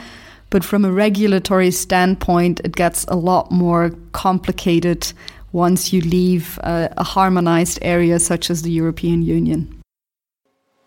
But 0.51 0.63
from 0.63 0.85
a 0.85 0.91
regulatory 0.91 1.71
standpoint, 1.71 2.61
it 2.63 2.75
gets 2.75 3.05
a 3.05 3.15
lot 3.15 3.51
more 3.51 3.89
complicated 4.11 5.11
once 5.51 5.91
you 5.91 6.01
leave 6.01 6.59
a, 6.59 6.93
a 6.95 7.03
harmonized 7.03 7.79
area 7.81 8.19
such 8.19 8.51
as 8.51 8.61
the 8.61 8.71
European 8.71 9.23
Union 9.23 9.76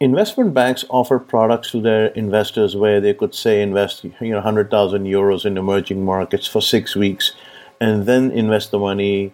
investment 0.01 0.55
banks 0.55 0.85
offer 0.89 1.19
products 1.19 1.71
to 1.71 1.81
their 1.81 2.07
investors 2.07 2.75
where 2.75 3.01
they 3.03 3.13
could 3.13 3.35
say 3.35 3.61
invest 3.61 4.03
you 4.05 4.31
know 4.31 4.37
100,000 4.37 5.05
euros 5.05 5.45
in 5.45 5.59
emerging 5.59 6.05
markets 6.05 6.47
for 6.47 6.63
6 6.63 6.97
weeks 6.97 7.33
and 7.81 8.07
then 8.07 8.31
invest 8.31 8.71
the 8.71 8.79
money 8.79 9.33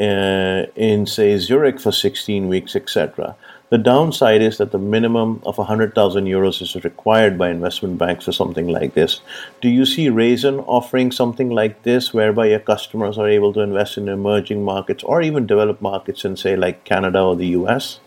uh, 0.00 0.66
in 0.74 1.06
say 1.06 1.36
Zurich 1.38 1.80
for 1.80 1.92
16 1.92 2.48
weeks 2.48 2.74
etc 2.74 3.36
the 3.70 3.78
downside 3.78 4.42
is 4.42 4.58
that 4.58 4.72
the 4.72 4.78
minimum 4.78 5.40
of 5.46 5.58
100,000 5.58 6.24
euros 6.24 6.60
is 6.60 6.74
required 6.82 7.38
by 7.38 7.50
investment 7.50 7.98
banks 7.98 8.24
for 8.24 8.32
something 8.32 8.66
like 8.66 8.94
this. 8.94 9.20
Do 9.60 9.68
you 9.68 9.86
see 9.86 10.08
Raisin 10.08 10.58
offering 10.66 11.12
something 11.12 11.50
like 11.50 11.84
this 11.84 12.12
whereby 12.12 12.46
your 12.46 12.58
customers 12.58 13.16
are 13.16 13.28
able 13.28 13.52
to 13.52 13.60
invest 13.60 13.96
in 13.96 14.08
emerging 14.08 14.64
markets 14.64 15.04
or 15.04 15.22
even 15.22 15.46
developed 15.46 15.80
markets 15.80 16.24
in, 16.24 16.36
say, 16.36 16.56
like 16.56 16.82
Canada 16.82 17.22
or 17.22 17.36
the 17.36 17.54
US? 17.60 18.00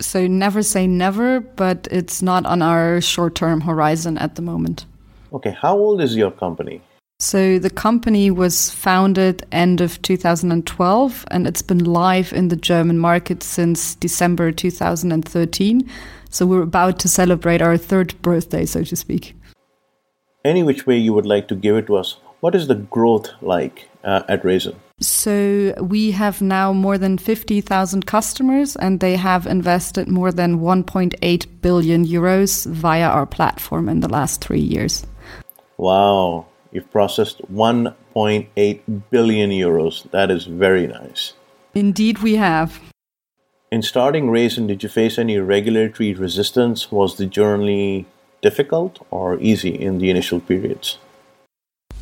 So 0.00 0.26
never 0.26 0.62
say 0.62 0.86
never, 0.86 1.40
but 1.40 1.88
it's 1.90 2.22
not 2.22 2.46
on 2.46 2.62
our 2.62 3.00
short 3.00 3.34
term 3.34 3.60
horizon 3.60 4.18
at 4.18 4.34
the 4.34 4.42
moment. 4.42 4.86
Okay, 5.32 5.56
how 5.60 5.76
old 5.76 6.00
is 6.00 6.16
your 6.16 6.30
company? 6.30 6.82
So 7.18 7.60
the 7.60 7.70
company 7.70 8.32
was 8.32 8.70
founded 8.70 9.46
end 9.52 9.80
of 9.80 10.02
2012 10.02 11.24
and 11.30 11.46
it's 11.46 11.62
been 11.62 11.84
live 11.84 12.32
in 12.32 12.48
the 12.48 12.56
German 12.56 12.98
market 12.98 13.44
since 13.44 13.94
December 13.94 14.50
2013. 14.50 15.88
So 16.30 16.46
we're 16.46 16.62
about 16.62 16.98
to 16.98 17.08
celebrate 17.08 17.62
our 17.62 17.76
third 17.76 18.20
birthday, 18.22 18.66
so 18.66 18.82
to 18.82 18.96
speak. 18.96 19.36
Any 20.44 20.64
which 20.64 20.84
way 20.84 20.98
you 20.98 21.12
would 21.12 21.26
like 21.26 21.46
to 21.48 21.54
give 21.54 21.76
it 21.76 21.86
to 21.86 21.96
us, 21.96 22.16
what 22.40 22.56
is 22.56 22.66
the 22.66 22.74
growth 22.74 23.30
like 23.40 23.88
uh, 24.02 24.24
at 24.28 24.44
Raisin? 24.44 24.74
So 25.02 25.74
we 25.80 26.12
have 26.12 26.40
now 26.40 26.72
more 26.72 26.96
than 26.96 27.18
50,000 27.18 28.06
customers 28.06 28.76
and 28.76 29.00
they 29.00 29.16
have 29.16 29.46
invested 29.46 30.08
more 30.08 30.32
than 30.32 30.60
1.8 30.60 31.46
billion 31.60 32.06
euros 32.06 32.66
via 32.66 33.08
our 33.08 33.26
platform 33.26 33.88
in 33.88 34.00
the 34.00 34.08
last 34.08 34.40
three 34.40 34.60
years. 34.60 35.04
Wow. 35.76 36.46
You've 36.70 36.90
processed 36.90 37.42
1.8 37.52 39.02
billion 39.10 39.50
euros. 39.50 40.10
That 40.10 40.30
is 40.30 40.44
very 40.44 40.86
nice. 40.86 41.34
Indeed, 41.74 42.18
we 42.18 42.36
have. 42.36 42.80
In 43.70 43.82
starting 43.82 44.30
Raisin, 44.30 44.66
did 44.66 44.82
you 44.82 44.88
face 44.88 45.18
any 45.18 45.38
regulatory 45.38 46.14
resistance? 46.14 46.92
Was 46.92 47.16
the 47.16 47.26
journey 47.26 48.06
difficult 48.40 49.04
or 49.10 49.38
easy 49.40 49.74
in 49.74 49.98
the 49.98 50.10
initial 50.10 50.40
periods? 50.40 50.98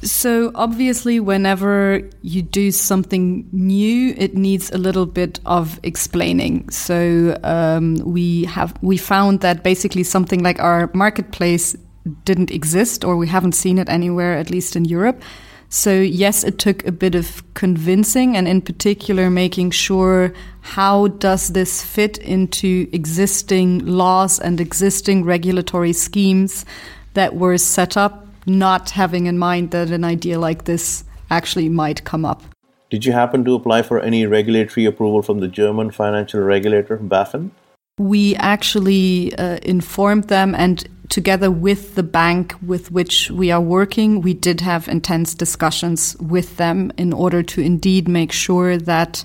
So 0.02 0.50
obviously, 0.54 1.21
whenever 1.21 2.09
you 2.23 2.40
do 2.40 2.71
something 2.71 3.47
new, 3.52 4.14
it 4.16 4.35
needs 4.35 4.71
a 4.71 4.78
little 4.78 5.04
bit 5.04 5.40
of 5.45 5.78
explaining. 5.83 6.71
So 6.71 7.38
um, 7.45 7.97
we 7.97 8.45
have 8.45 8.75
we 8.83 8.97
found 8.97 9.40
that 9.40 9.62
basically 9.62 10.04
something 10.04 10.42
like 10.42 10.59
our 10.59 10.90
marketplace 10.95 11.76
didn't 12.25 12.50
exist, 12.50 13.04
or 13.04 13.16
we 13.16 13.28
haven't 13.28 13.52
seen 13.52 13.78
it 13.78 13.90
anywhere, 13.90 14.38
at 14.38 14.50
least 14.50 14.75
in 14.75 14.87
Europe. 14.87 15.23
So 15.69 15.92
yes, 15.92 16.45
it 16.45 16.59
took 16.59 16.85
a 16.87 16.92
bit 16.92 17.14
of 17.14 17.42
convincing, 17.52 18.38
and 18.38 18.49
in 18.49 18.62
particular, 18.62 19.28
making 19.28 19.73
sure 19.73 20.33
how 20.62 21.09
does 21.09 21.49
this 21.49 21.85
fit 21.85 22.16
into 22.19 22.88
existing 22.92 23.85
laws 23.85 24.40
and 24.40 24.61
existing 24.61 25.25
regulatory 25.25 25.92
schemes 25.92 26.64
that 27.12 27.37
were 27.37 27.59
set 27.59 27.99
up 27.99 28.26
not 28.59 28.90
having 28.90 29.26
in 29.26 29.38
mind 29.38 29.71
that 29.71 29.90
an 29.90 30.04
idea 30.04 30.38
like 30.38 30.64
this 30.64 31.04
actually 31.30 31.69
might 31.69 32.04
come 32.04 32.25
up. 32.25 32.42
Did 32.90 33.04
you 33.04 33.12
happen 33.12 33.45
to 33.45 33.54
apply 33.54 33.83
for 33.83 34.00
any 34.00 34.26
regulatory 34.26 34.85
approval 34.85 35.23
from 35.23 35.38
the 35.38 35.49
German 35.49 35.90
financial 35.90 36.40
regulator, 36.40 36.99
BaFin? 36.99 37.50
We 37.99 38.35
actually 38.37 39.35
uh, 39.37 39.59
informed 39.62 40.25
them, 40.25 40.54
and 40.54 40.88
together 41.09 41.50
with 41.50 41.95
the 41.95 42.02
bank 42.02 42.54
with 42.66 42.90
which 42.90 43.30
we 43.30 43.50
are 43.52 43.61
working, 43.61 44.23
we 44.23 44.35
did 44.35 44.61
have 44.61 44.88
intense 44.88 45.35
discussions 45.35 46.16
with 46.19 46.57
them 46.57 46.90
in 46.97 47.12
order 47.12 47.42
to 47.42 47.61
indeed 47.61 48.09
make 48.09 48.33
sure 48.33 48.76
that 48.76 49.25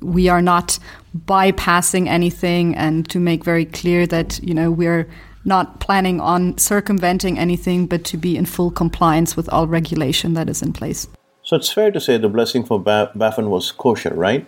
we 0.00 0.28
are 0.28 0.42
not 0.42 0.78
bypassing 1.16 2.06
anything 2.06 2.74
and 2.76 3.08
to 3.08 3.18
make 3.18 3.44
very 3.44 3.64
clear 3.64 4.06
that, 4.06 4.38
you 4.42 4.54
know, 4.54 4.70
we're 4.70 5.08
not 5.44 5.80
planning 5.80 6.20
on 6.20 6.56
circumventing 6.58 7.38
anything, 7.38 7.86
but 7.86 8.04
to 8.04 8.16
be 8.16 8.36
in 8.36 8.46
full 8.46 8.70
compliance 8.70 9.36
with 9.36 9.48
all 9.48 9.66
regulation 9.66 10.34
that 10.34 10.48
is 10.48 10.62
in 10.62 10.72
place. 10.72 11.08
So 11.42 11.56
it's 11.56 11.72
fair 11.72 11.90
to 11.90 12.00
say 12.00 12.18
the 12.18 12.28
blessing 12.28 12.64
for 12.64 12.80
BaFin 12.80 13.48
was 13.48 13.72
kosher, 13.72 14.14
right? 14.14 14.46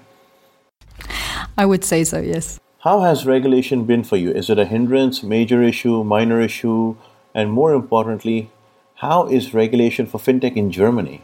I 1.58 1.66
would 1.66 1.84
say 1.84 2.04
so, 2.04 2.20
yes. 2.20 2.60
How 2.80 3.00
has 3.00 3.26
regulation 3.26 3.84
been 3.84 4.04
for 4.04 4.16
you? 4.16 4.30
Is 4.30 4.50
it 4.50 4.58
a 4.58 4.64
hindrance, 4.64 5.22
major 5.22 5.62
issue, 5.62 6.04
minor 6.04 6.40
issue? 6.40 6.96
And 7.34 7.50
more 7.50 7.72
importantly, 7.72 8.50
how 8.96 9.26
is 9.26 9.54
regulation 9.54 10.06
for 10.06 10.18
fintech 10.18 10.54
in 10.54 10.70
Germany? 10.70 11.22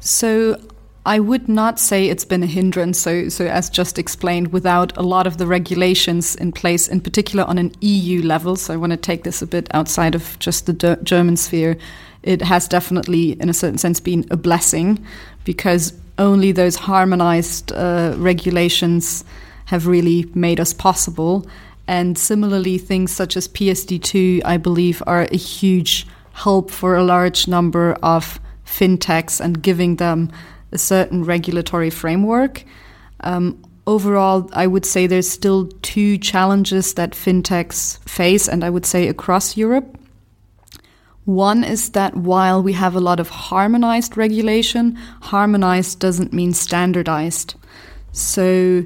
So 0.00 0.58
I 1.06 1.20
would 1.20 1.48
not 1.48 1.78
say 1.78 2.08
it's 2.08 2.24
been 2.24 2.42
a 2.42 2.46
hindrance. 2.46 2.98
So, 2.98 3.28
so 3.28 3.46
as 3.46 3.68
just 3.68 3.98
explained, 3.98 4.52
without 4.52 4.96
a 4.96 5.02
lot 5.02 5.26
of 5.26 5.36
the 5.36 5.46
regulations 5.46 6.34
in 6.34 6.52
place, 6.52 6.88
in 6.88 7.00
particular 7.02 7.44
on 7.44 7.58
an 7.58 7.72
EU 7.80 8.22
level. 8.22 8.56
So 8.56 8.72
I 8.72 8.78
want 8.78 8.92
to 8.92 8.96
take 8.96 9.22
this 9.24 9.42
a 9.42 9.46
bit 9.46 9.68
outside 9.74 10.14
of 10.14 10.38
just 10.38 10.64
the 10.66 10.98
German 11.02 11.36
sphere. 11.36 11.76
It 12.22 12.40
has 12.40 12.66
definitely, 12.66 13.32
in 13.32 13.50
a 13.50 13.54
certain 13.54 13.76
sense, 13.76 14.00
been 14.00 14.26
a 14.30 14.36
blessing 14.36 15.04
because 15.44 15.92
only 16.16 16.52
those 16.52 16.76
harmonized 16.76 17.72
uh, 17.72 18.14
regulations 18.16 19.24
have 19.66 19.86
really 19.86 20.30
made 20.34 20.58
us 20.58 20.72
possible. 20.72 21.46
And 21.86 22.16
similarly, 22.16 22.78
things 22.78 23.12
such 23.12 23.36
as 23.36 23.46
PSD2, 23.48 24.40
I 24.42 24.56
believe, 24.56 25.02
are 25.06 25.26
a 25.30 25.36
huge 25.36 26.06
help 26.32 26.70
for 26.70 26.96
a 26.96 27.04
large 27.04 27.46
number 27.46 27.92
of 28.02 28.40
fintechs 28.64 29.38
and 29.38 29.62
giving 29.62 29.96
them 29.96 30.32
a 30.74 30.78
certain 30.78 31.24
regulatory 31.24 31.90
framework. 31.90 32.64
Um, 33.20 33.62
overall, 33.86 34.50
I 34.52 34.66
would 34.66 34.84
say 34.84 35.06
there's 35.06 35.30
still 35.30 35.68
two 35.82 36.18
challenges 36.18 36.94
that 36.94 37.12
fintechs 37.12 37.98
face, 38.08 38.48
and 38.48 38.64
I 38.64 38.70
would 38.70 38.84
say 38.84 39.08
across 39.08 39.56
Europe. 39.56 39.98
One 41.24 41.64
is 41.64 41.90
that 41.90 42.16
while 42.16 42.62
we 42.62 42.74
have 42.74 42.94
a 42.94 43.00
lot 43.00 43.18
of 43.18 43.30
harmonized 43.30 44.16
regulation, 44.16 44.96
harmonized 45.22 45.98
doesn't 45.98 46.34
mean 46.34 46.52
standardized. 46.52 47.54
So, 48.12 48.84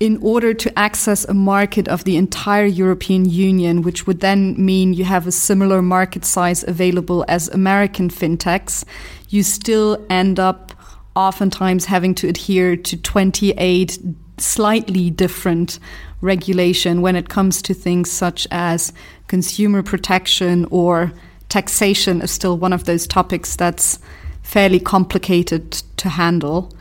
in 0.00 0.18
order 0.18 0.54
to 0.54 0.78
access 0.78 1.24
a 1.24 1.34
market 1.34 1.88
of 1.88 2.04
the 2.04 2.16
entire 2.16 2.66
European 2.66 3.24
Union, 3.24 3.82
which 3.82 4.06
would 4.06 4.20
then 4.20 4.54
mean 4.62 4.92
you 4.92 5.04
have 5.04 5.26
a 5.26 5.32
similar 5.32 5.82
market 5.82 6.24
size 6.24 6.64
available 6.64 7.24
as 7.26 7.48
American 7.48 8.08
fintechs, 8.08 8.84
you 9.28 9.42
still 9.42 10.04
end 10.10 10.38
up 10.38 10.73
oftentimes 11.16 11.84
having 11.84 12.14
to 12.16 12.28
adhere 12.28 12.76
to 12.76 12.96
28 12.96 13.98
slightly 14.38 15.10
different 15.10 15.78
regulation 16.20 17.02
when 17.02 17.16
it 17.16 17.28
comes 17.28 17.62
to 17.62 17.74
things 17.74 18.10
such 18.10 18.46
as 18.50 18.92
consumer 19.28 19.82
protection 19.82 20.66
or 20.70 21.12
taxation 21.48 22.20
is 22.20 22.30
still 22.30 22.56
one 22.58 22.72
of 22.72 22.84
those 22.84 23.06
topics 23.06 23.56
that's 23.56 23.98
fairly 24.42 24.80
complicated 24.80 25.72
to 25.96 26.08
handle. 26.08 26.72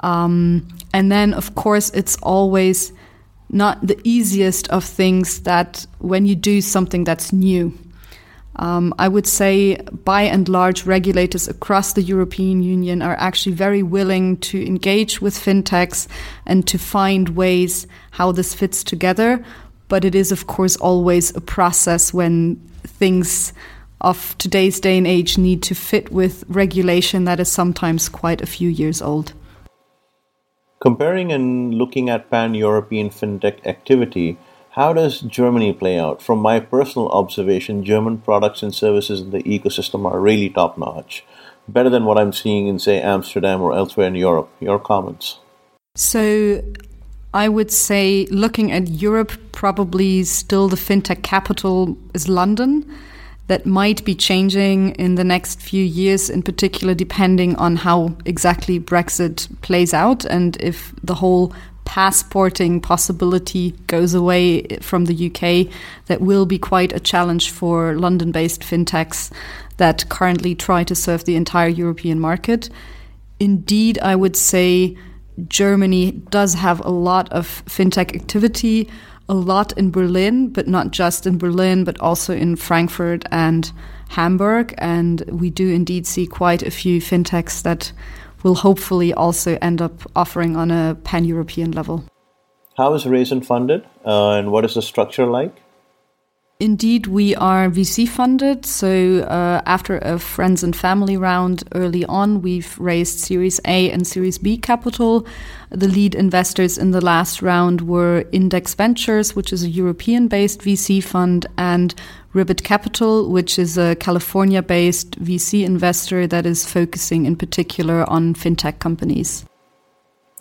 Um, 0.00 0.68
and 0.92 1.10
then, 1.10 1.34
of 1.34 1.54
course, 1.54 1.90
it's 1.90 2.16
always 2.22 2.92
not 3.50 3.86
the 3.86 3.98
easiest 4.04 4.68
of 4.68 4.84
things 4.84 5.40
that 5.40 5.86
when 5.98 6.26
you 6.26 6.34
do 6.34 6.60
something 6.60 7.04
that's 7.04 7.32
new. 7.32 7.72
Um, 8.56 8.94
I 8.98 9.08
would 9.08 9.26
say, 9.26 9.76
by 10.04 10.22
and 10.22 10.48
large, 10.48 10.86
regulators 10.86 11.48
across 11.48 11.92
the 11.92 12.02
European 12.02 12.62
Union 12.62 13.02
are 13.02 13.16
actually 13.18 13.54
very 13.54 13.82
willing 13.82 14.36
to 14.38 14.64
engage 14.64 15.20
with 15.20 15.34
fintechs 15.34 16.06
and 16.46 16.66
to 16.68 16.78
find 16.78 17.30
ways 17.30 17.86
how 18.12 18.32
this 18.32 18.54
fits 18.54 18.84
together. 18.84 19.44
But 19.88 20.04
it 20.04 20.14
is, 20.14 20.30
of 20.30 20.46
course, 20.46 20.76
always 20.76 21.34
a 21.36 21.40
process 21.40 22.14
when 22.14 22.56
things 22.86 23.52
of 24.00 24.36
today's 24.38 24.80
day 24.80 24.98
and 24.98 25.06
age 25.06 25.38
need 25.38 25.62
to 25.62 25.74
fit 25.74 26.12
with 26.12 26.44
regulation 26.48 27.24
that 27.24 27.40
is 27.40 27.50
sometimes 27.50 28.08
quite 28.08 28.42
a 28.42 28.46
few 28.46 28.68
years 28.68 29.00
old. 29.02 29.32
Comparing 30.80 31.32
and 31.32 31.74
looking 31.74 32.10
at 32.10 32.30
pan 32.30 32.54
European 32.54 33.08
fintech 33.08 33.66
activity, 33.66 34.36
how 34.74 34.92
does 34.92 35.20
Germany 35.20 35.72
play 35.72 35.98
out? 35.98 36.20
From 36.20 36.40
my 36.40 36.58
personal 36.58 37.08
observation, 37.10 37.84
German 37.84 38.18
products 38.18 38.60
and 38.60 38.74
services 38.74 39.20
in 39.20 39.30
the 39.30 39.42
ecosystem 39.44 40.04
are 40.04 40.18
really 40.20 40.50
top 40.50 40.76
notch, 40.76 41.24
better 41.68 41.88
than 41.88 42.04
what 42.04 42.18
I'm 42.18 42.32
seeing 42.32 42.66
in, 42.66 42.80
say, 42.80 43.00
Amsterdam 43.00 43.60
or 43.60 43.72
elsewhere 43.72 44.08
in 44.08 44.16
Europe. 44.16 44.50
Your 44.58 44.80
comments? 44.80 45.38
So, 45.94 46.60
I 47.32 47.48
would 47.48 47.70
say, 47.70 48.26
looking 48.32 48.72
at 48.72 48.88
Europe, 48.88 49.32
probably 49.52 50.24
still 50.24 50.66
the 50.68 50.76
fintech 50.76 51.22
capital 51.22 51.96
is 52.12 52.28
London. 52.28 52.84
That 53.46 53.66
might 53.66 54.04
be 54.04 54.16
changing 54.16 54.96
in 54.96 55.14
the 55.14 55.22
next 55.22 55.60
few 55.60 55.84
years, 55.84 56.28
in 56.28 56.42
particular, 56.42 56.94
depending 56.94 57.54
on 57.56 57.76
how 57.76 58.16
exactly 58.24 58.80
Brexit 58.80 59.48
plays 59.60 59.94
out 59.94 60.24
and 60.24 60.56
if 60.60 60.92
the 61.04 61.14
whole 61.14 61.54
passporting 61.84 62.80
possibility 62.80 63.72
goes 63.86 64.14
away 64.14 64.66
from 64.80 65.04
the 65.04 65.26
UK, 65.26 65.72
that 66.06 66.20
will 66.20 66.46
be 66.46 66.58
quite 66.58 66.92
a 66.92 67.00
challenge 67.00 67.50
for 67.50 67.94
London 67.94 68.32
based 68.32 68.62
fintechs 68.62 69.30
that 69.76 70.08
currently 70.08 70.54
try 70.54 70.84
to 70.84 70.94
serve 70.94 71.24
the 71.24 71.36
entire 71.36 71.68
European 71.68 72.18
market. 72.18 72.70
Indeed, 73.40 73.98
I 73.98 74.16
would 74.16 74.36
say 74.36 74.96
Germany 75.48 76.12
does 76.12 76.54
have 76.54 76.80
a 76.84 76.90
lot 76.90 77.32
of 77.32 77.64
fintech 77.66 78.14
activity, 78.14 78.88
a 79.28 79.34
lot 79.34 79.72
in 79.76 79.90
Berlin, 79.90 80.48
but 80.48 80.68
not 80.68 80.90
just 80.90 81.26
in 81.26 81.38
Berlin, 81.38 81.84
but 81.84 81.98
also 82.00 82.34
in 82.34 82.56
Frankfurt 82.56 83.24
and 83.30 83.72
Hamburg. 84.08 84.74
And 84.78 85.22
we 85.30 85.50
do 85.50 85.70
indeed 85.70 86.06
see 86.06 86.26
quite 86.26 86.62
a 86.62 86.70
few 86.70 87.00
fintechs 87.00 87.62
that 87.62 87.92
will 88.44 88.54
hopefully 88.54 89.12
also 89.12 89.58
end 89.60 89.82
up 89.82 90.02
offering 90.14 90.54
on 90.54 90.70
a 90.70 90.96
pan 91.02 91.24
European 91.24 91.72
level. 91.72 92.04
How 92.76 92.94
is 92.94 93.06
Raisin 93.06 93.40
funded 93.40 93.84
uh, 94.04 94.32
and 94.32 94.52
what 94.52 94.64
is 94.64 94.74
the 94.74 94.82
structure 94.82 95.26
like? 95.26 95.63
Indeed, 96.60 97.08
we 97.08 97.34
are 97.34 97.68
VC 97.68 98.08
funded. 98.08 98.64
So, 98.64 99.22
uh, 99.22 99.60
after 99.66 99.98
a 99.98 100.20
friends 100.20 100.62
and 100.62 100.74
family 100.74 101.16
round 101.16 101.64
early 101.74 102.04
on, 102.04 102.42
we've 102.42 102.78
raised 102.78 103.18
Series 103.18 103.60
A 103.64 103.90
and 103.90 104.06
Series 104.06 104.38
B 104.38 104.56
capital. 104.56 105.26
The 105.70 105.88
lead 105.88 106.14
investors 106.14 106.78
in 106.78 106.92
the 106.92 107.00
last 107.00 107.42
round 107.42 107.80
were 107.80 108.24
Index 108.30 108.74
Ventures, 108.74 109.34
which 109.34 109.52
is 109.52 109.64
a 109.64 109.68
European 109.68 110.28
based 110.28 110.60
VC 110.60 111.02
fund, 111.02 111.44
and 111.58 111.92
Ribbit 112.32 112.62
Capital, 112.62 113.28
which 113.28 113.58
is 113.58 113.76
a 113.76 113.96
California 113.96 114.62
based 114.62 115.20
VC 115.20 115.64
investor 115.64 116.28
that 116.28 116.46
is 116.46 116.64
focusing 116.64 117.26
in 117.26 117.34
particular 117.34 118.08
on 118.08 118.32
fintech 118.32 118.78
companies. 118.78 119.44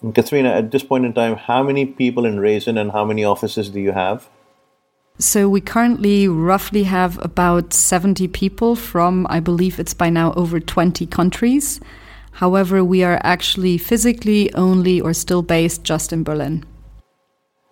And 0.04 0.14
Katharina, 0.14 0.50
at 0.50 0.70
this 0.70 0.84
point 0.84 1.06
in 1.06 1.14
time, 1.14 1.38
how 1.38 1.64
many 1.64 1.88
people 1.88 2.26
in 2.26 2.40
Raisin 2.40 2.78
and 2.78 2.92
how 2.92 3.04
many 3.04 3.24
offices 3.24 3.70
do 3.70 3.80
you 3.80 3.94
have? 3.94 4.30
So 5.20 5.48
we 5.48 5.62
currently 5.62 6.28
roughly 6.28 6.84
have 6.84 7.24
about 7.24 7.72
70 7.72 8.28
people 8.30 8.76
from, 8.76 9.28
I 9.30 9.40
believe 9.40 9.80
it's 9.80 9.94
by 9.94 10.10
now 10.10 10.34
over 10.34 10.60
20 10.60 11.06
countries. 11.06 11.80
However, 12.34 12.84
we 12.84 13.04
are 13.04 13.22
actually 13.24 13.78
physically 13.78 14.54
only 14.56 15.00
or 15.00 15.14
still 15.14 15.44
based 15.44 15.84
just 15.84 16.12
in 16.12 16.24
Berlin. 16.24 16.66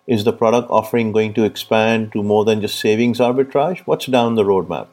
Is 0.06 0.24
the 0.24 0.32
product 0.32 0.70
offering 0.70 1.10
going 1.10 1.34
to 1.34 1.44
expand 1.44 2.12
to 2.12 2.22
more 2.22 2.44
than 2.44 2.60
just 2.60 2.78
savings 2.78 3.18
arbitrage? 3.18 3.80
What's 3.86 4.06
down 4.06 4.36
the 4.36 4.44
roadmap? 4.44 4.86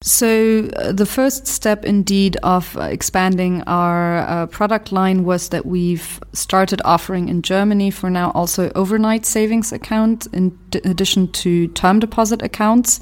So, 0.00 0.70
uh, 0.76 0.92
the 0.92 1.06
first 1.06 1.48
step 1.48 1.84
indeed 1.84 2.36
of 2.44 2.76
uh, 2.76 2.82
expanding 2.82 3.62
our 3.62 4.18
uh, 4.18 4.46
product 4.46 4.92
line 4.92 5.24
was 5.24 5.48
that 5.48 5.66
we've 5.66 6.20
started 6.32 6.80
offering 6.84 7.28
in 7.28 7.42
Germany 7.42 7.90
for 7.90 8.08
now 8.08 8.30
also 8.30 8.70
overnight 8.76 9.26
savings 9.26 9.72
account 9.72 10.28
in 10.32 10.50
d- 10.70 10.80
addition 10.84 11.32
to 11.32 11.66
term 11.68 11.98
deposit 11.98 12.42
accounts. 12.42 13.00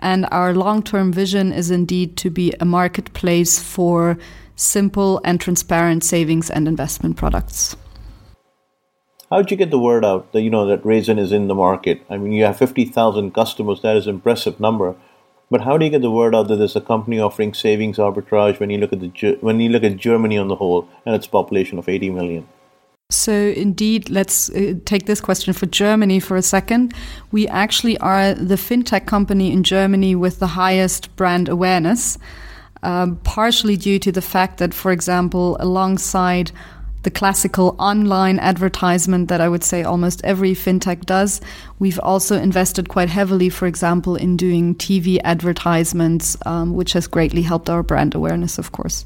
And 0.00 0.26
our 0.30 0.52
long 0.52 0.82
term 0.82 1.14
vision 1.14 1.50
is 1.50 1.70
indeed 1.70 2.18
to 2.18 2.28
be 2.28 2.52
a 2.60 2.66
marketplace 2.66 3.58
for 3.58 4.18
simple 4.54 5.22
and 5.24 5.40
transparent 5.40 6.04
savings 6.04 6.50
and 6.50 6.68
investment 6.68 7.16
products. 7.16 7.74
How'd 9.30 9.50
you 9.50 9.56
get 9.56 9.70
the 9.70 9.78
word 9.78 10.04
out 10.04 10.32
that 10.32 10.42
you 10.42 10.50
know 10.50 10.66
that 10.66 10.84
Raisin 10.84 11.18
is 11.18 11.32
in 11.32 11.48
the 11.48 11.54
market? 11.54 12.02
I 12.10 12.18
mean, 12.18 12.32
you 12.32 12.44
have 12.44 12.58
fifty 12.58 12.84
thousand 12.84 13.32
customers. 13.32 13.80
That 13.80 13.96
is 13.96 14.06
an 14.06 14.16
impressive 14.16 14.60
number 14.60 14.94
But 15.54 15.60
how 15.60 15.78
do 15.78 15.84
you 15.84 15.90
get 15.92 16.02
the 16.02 16.10
word 16.10 16.34
out 16.34 16.48
that 16.48 16.56
there's 16.56 16.74
a 16.74 16.80
company 16.80 17.20
offering 17.20 17.54
savings 17.54 17.98
arbitrage 17.98 18.58
when 18.58 18.70
you 18.70 18.78
look 18.78 18.92
at 18.92 18.98
the 18.98 19.38
when 19.40 19.60
you 19.60 19.68
look 19.68 19.84
at 19.84 19.96
Germany 19.96 20.36
on 20.36 20.48
the 20.48 20.56
whole 20.56 20.88
and 21.06 21.14
its 21.14 21.28
population 21.28 21.78
of 21.78 21.88
80 21.88 22.10
million? 22.10 22.48
So, 23.12 23.32
indeed, 23.32 24.10
let's 24.10 24.50
uh, 24.50 24.74
take 24.84 25.06
this 25.06 25.20
question 25.20 25.52
for 25.52 25.66
Germany 25.66 26.18
for 26.18 26.36
a 26.36 26.42
second. 26.42 26.92
We 27.30 27.46
actually 27.46 27.96
are 27.98 28.34
the 28.34 28.56
fintech 28.56 29.06
company 29.06 29.52
in 29.52 29.62
Germany 29.62 30.16
with 30.16 30.40
the 30.40 30.48
highest 30.48 31.14
brand 31.14 31.48
awareness, 31.48 32.18
um, 32.82 33.14
partially 33.18 33.76
due 33.76 34.00
to 34.00 34.10
the 34.10 34.22
fact 34.22 34.58
that, 34.58 34.74
for 34.74 34.90
example, 34.90 35.56
alongside 35.60 36.50
the 37.04 37.10
classical 37.10 37.76
online 37.78 38.38
advertisement 38.40 39.28
that 39.28 39.40
I 39.40 39.48
would 39.48 39.62
say 39.62 39.84
almost 39.84 40.24
every 40.24 40.52
fintech 40.52 41.04
does. 41.04 41.40
We've 41.78 42.00
also 42.00 42.36
invested 42.36 42.88
quite 42.88 43.08
heavily, 43.08 43.48
for 43.48 43.66
example, 43.66 44.16
in 44.16 44.36
doing 44.36 44.74
TV 44.74 45.20
advertisements, 45.22 46.36
um, 46.44 46.74
which 46.74 46.94
has 46.94 47.06
greatly 47.06 47.42
helped 47.42 47.70
our 47.70 47.82
brand 47.82 48.14
awareness, 48.14 48.58
of 48.58 48.72
course. 48.72 49.04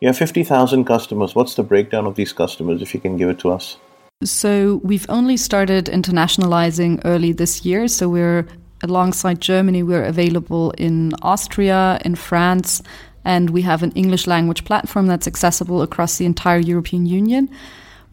You 0.00 0.08
have 0.08 0.18
50,000 0.18 0.84
customers. 0.84 1.34
What's 1.34 1.54
the 1.54 1.62
breakdown 1.62 2.06
of 2.06 2.16
these 2.16 2.32
customers, 2.32 2.82
if 2.82 2.92
you 2.92 3.00
can 3.00 3.16
give 3.16 3.28
it 3.28 3.38
to 3.40 3.50
us? 3.50 3.76
So, 4.24 4.80
we've 4.82 5.06
only 5.10 5.36
started 5.36 5.86
internationalizing 5.86 7.02
early 7.04 7.32
this 7.32 7.66
year. 7.66 7.86
So, 7.86 8.08
we're 8.08 8.46
alongside 8.82 9.40
Germany, 9.40 9.82
we're 9.82 10.04
available 10.04 10.70
in 10.72 11.12
Austria, 11.22 11.98
in 12.04 12.14
France, 12.14 12.82
and 13.26 13.50
we 13.50 13.62
have 13.62 13.82
an 13.82 13.90
English 13.92 14.26
language 14.28 14.64
platform 14.64 15.08
that's 15.08 15.26
accessible 15.26 15.82
across 15.82 16.16
the 16.16 16.24
entire 16.24 16.60
European 16.60 17.04
Union. 17.06 17.50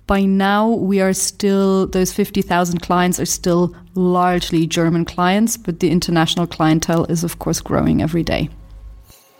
By 0.08 0.24
now, 0.26 0.68
we 0.68 1.00
are 1.00 1.14
still, 1.14 1.88
those 1.88 2.12
50,000 2.12 2.82
clients 2.82 3.20
are 3.20 3.26
still 3.26 3.74
largely 3.94 4.66
German 4.66 5.06
clients, 5.06 5.56
but 5.56 5.80
the 5.80 5.92
international 5.92 6.48
clientele 6.48 7.06
is, 7.06 7.24
of 7.24 7.38
course, 7.38 7.62
growing 7.62 8.02
every 8.02 8.24
day. 8.24 8.50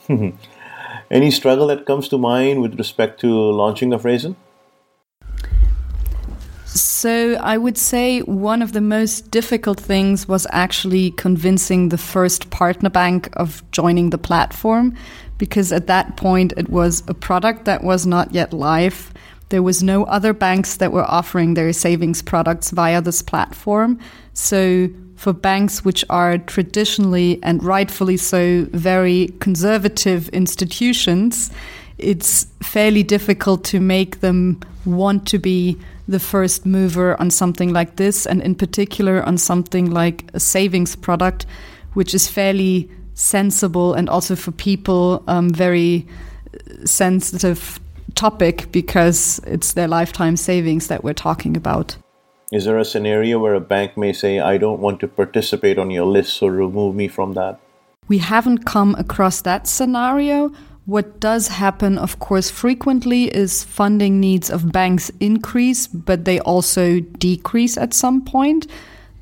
Any 1.12 1.32
struggle 1.32 1.68
that 1.68 1.86
comes 1.86 2.08
to 2.10 2.18
mind 2.18 2.62
with 2.62 2.78
respect 2.78 3.20
to 3.22 3.28
launching 3.28 3.94
of 3.94 4.06
Raisin? 4.06 4.36
So, 6.76 7.36
I 7.36 7.60
would 7.60 7.78
say 7.78 8.22
one 8.22 8.64
of 8.64 8.74
the 8.74 8.82
most 8.82 9.30
difficult 9.30 9.80
things 9.80 10.28
was 10.28 10.48
actually 10.50 11.12
convincing 11.12 11.90
the 11.90 12.00
first 12.00 12.50
partner 12.50 12.90
bank 12.90 13.30
of 13.34 13.64
joining 13.72 14.10
the 14.10 14.18
platform 14.18 14.98
because 15.38 15.72
at 15.72 15.86
that 15.86 16.18
point 16.18 16.52
it 16.58 16.70
was 16.70 17.04
a 17.08 17.14
product 17.14 17.66
that 17.66 17.84
was 17.84 18.08
not 18.08 18.34
yet 18.34 18.54
live. 18.54 19.14
There 19.50 19.62
was 19.62 19.84
no 19.84 20.06
other 20.06 20.34
banks 20.34 20.78
that 20.78 20.92
were 20.92 21.06
offering 21.06 21.54
their 21.54 21.74
savings 21.74 22.24
products 22.24 22.72
via 22.72 23.02
this 23.02 23.22
platform. 23.22 24.00
So 24.34 24.90
for 25.16 25.32
banks 25.32 25.86
which 25.86 26.04
are 26.10 26.40
traditionally 26.40 27.40
and 27.44 27.64
rightfully 27.64 28.18
so 28.18 28.68
very 28.72 29.28
conservative 29.40 30.28
institutions, 30.30 31.52
it's 32.00 32.48
fairly 32.64 33.04
difficult 33.04 33.64
to 33.66 33.80
make 33.80 34.22
them 34.22 34.60
want 34.86 35.28
to 35.28 35.38
be 35.38 35.78
the 36.08 36.20
first 36.20 36.66
mover 36.66 37.20
on 37.20 37.32
something 37.32 37.72
like 37.72 37.96
this, 37.96 38.26
and 38.26 38.42
in 38.42 38.56
particular 38.56 39.24
on 39.24 39.38
something 39.38 39.90
like 39.92 40.30
a 40.34 40.40
savings 40.40 40.96
product, 40.96 41.46
which 41.94 42.14
is 42.14 42.28
fairly 42.28 42.90
sensible 43.14 43.94
and 43.94 44.10
also 44.10 44.36
for 44.36 44.52
people 44.52 45.24
um, 45.28 45.50
very 45.50 46.08
sensitive 46.86 47.80
topic 48.16 48.72
because 48.72 49.40
it's 49.46 49.74
their 49.74 49.88
lifetime 49.88 50.36
savings 50.36 50.88
that 50.88 51.04
we're 51.04 51.14
talking 51.14 51.56
about. 51.58 51.96
Is 52.52 52.66
there 52.66 52.78
a 52.78 52.86
scenario 52.86 53.40
where 53.40 53.56
a 53.56 53.60
bank 53.60 53.98
may 53.98 54.14
say, 54.14 54.40
I 54.40 54.58
don't 54.58 54.80
want 54.80 55.00
to 55.00 55.08
participate 55.08 55.80
on 55.80 55.90
your 55.90 56.06
list, 56.06 56.38
so 56.38 56.48
remove 56.48 56.96
me 56.96 57.08
from 57.08 57.34
that? 57.34 57.60
We 58.08 58.20
haven't 58.20 58.66
come 58.66 58.96
across 58.96 59.42
that 59.42 59.68
scenario. 59.68 60.52
What 60.86 61.22
does 61.22 61.48
happen, 61.48 61.98
of 61.98 62.20
course, 62.20 62.50
frequently 62.50 63.34
is 63.34 63.64
funding 63.64 64.20
needs 64.20 64.50
of 64.50 64.72
banks 64.74 65.10
increase, 65.22 65.88
but 65.88 66.26
they 66.26 66.42
also 66.42 67.00
decrease 67.00 67.78
at 67.78 67.94
some 67.94 68.22
point 68.26 68.68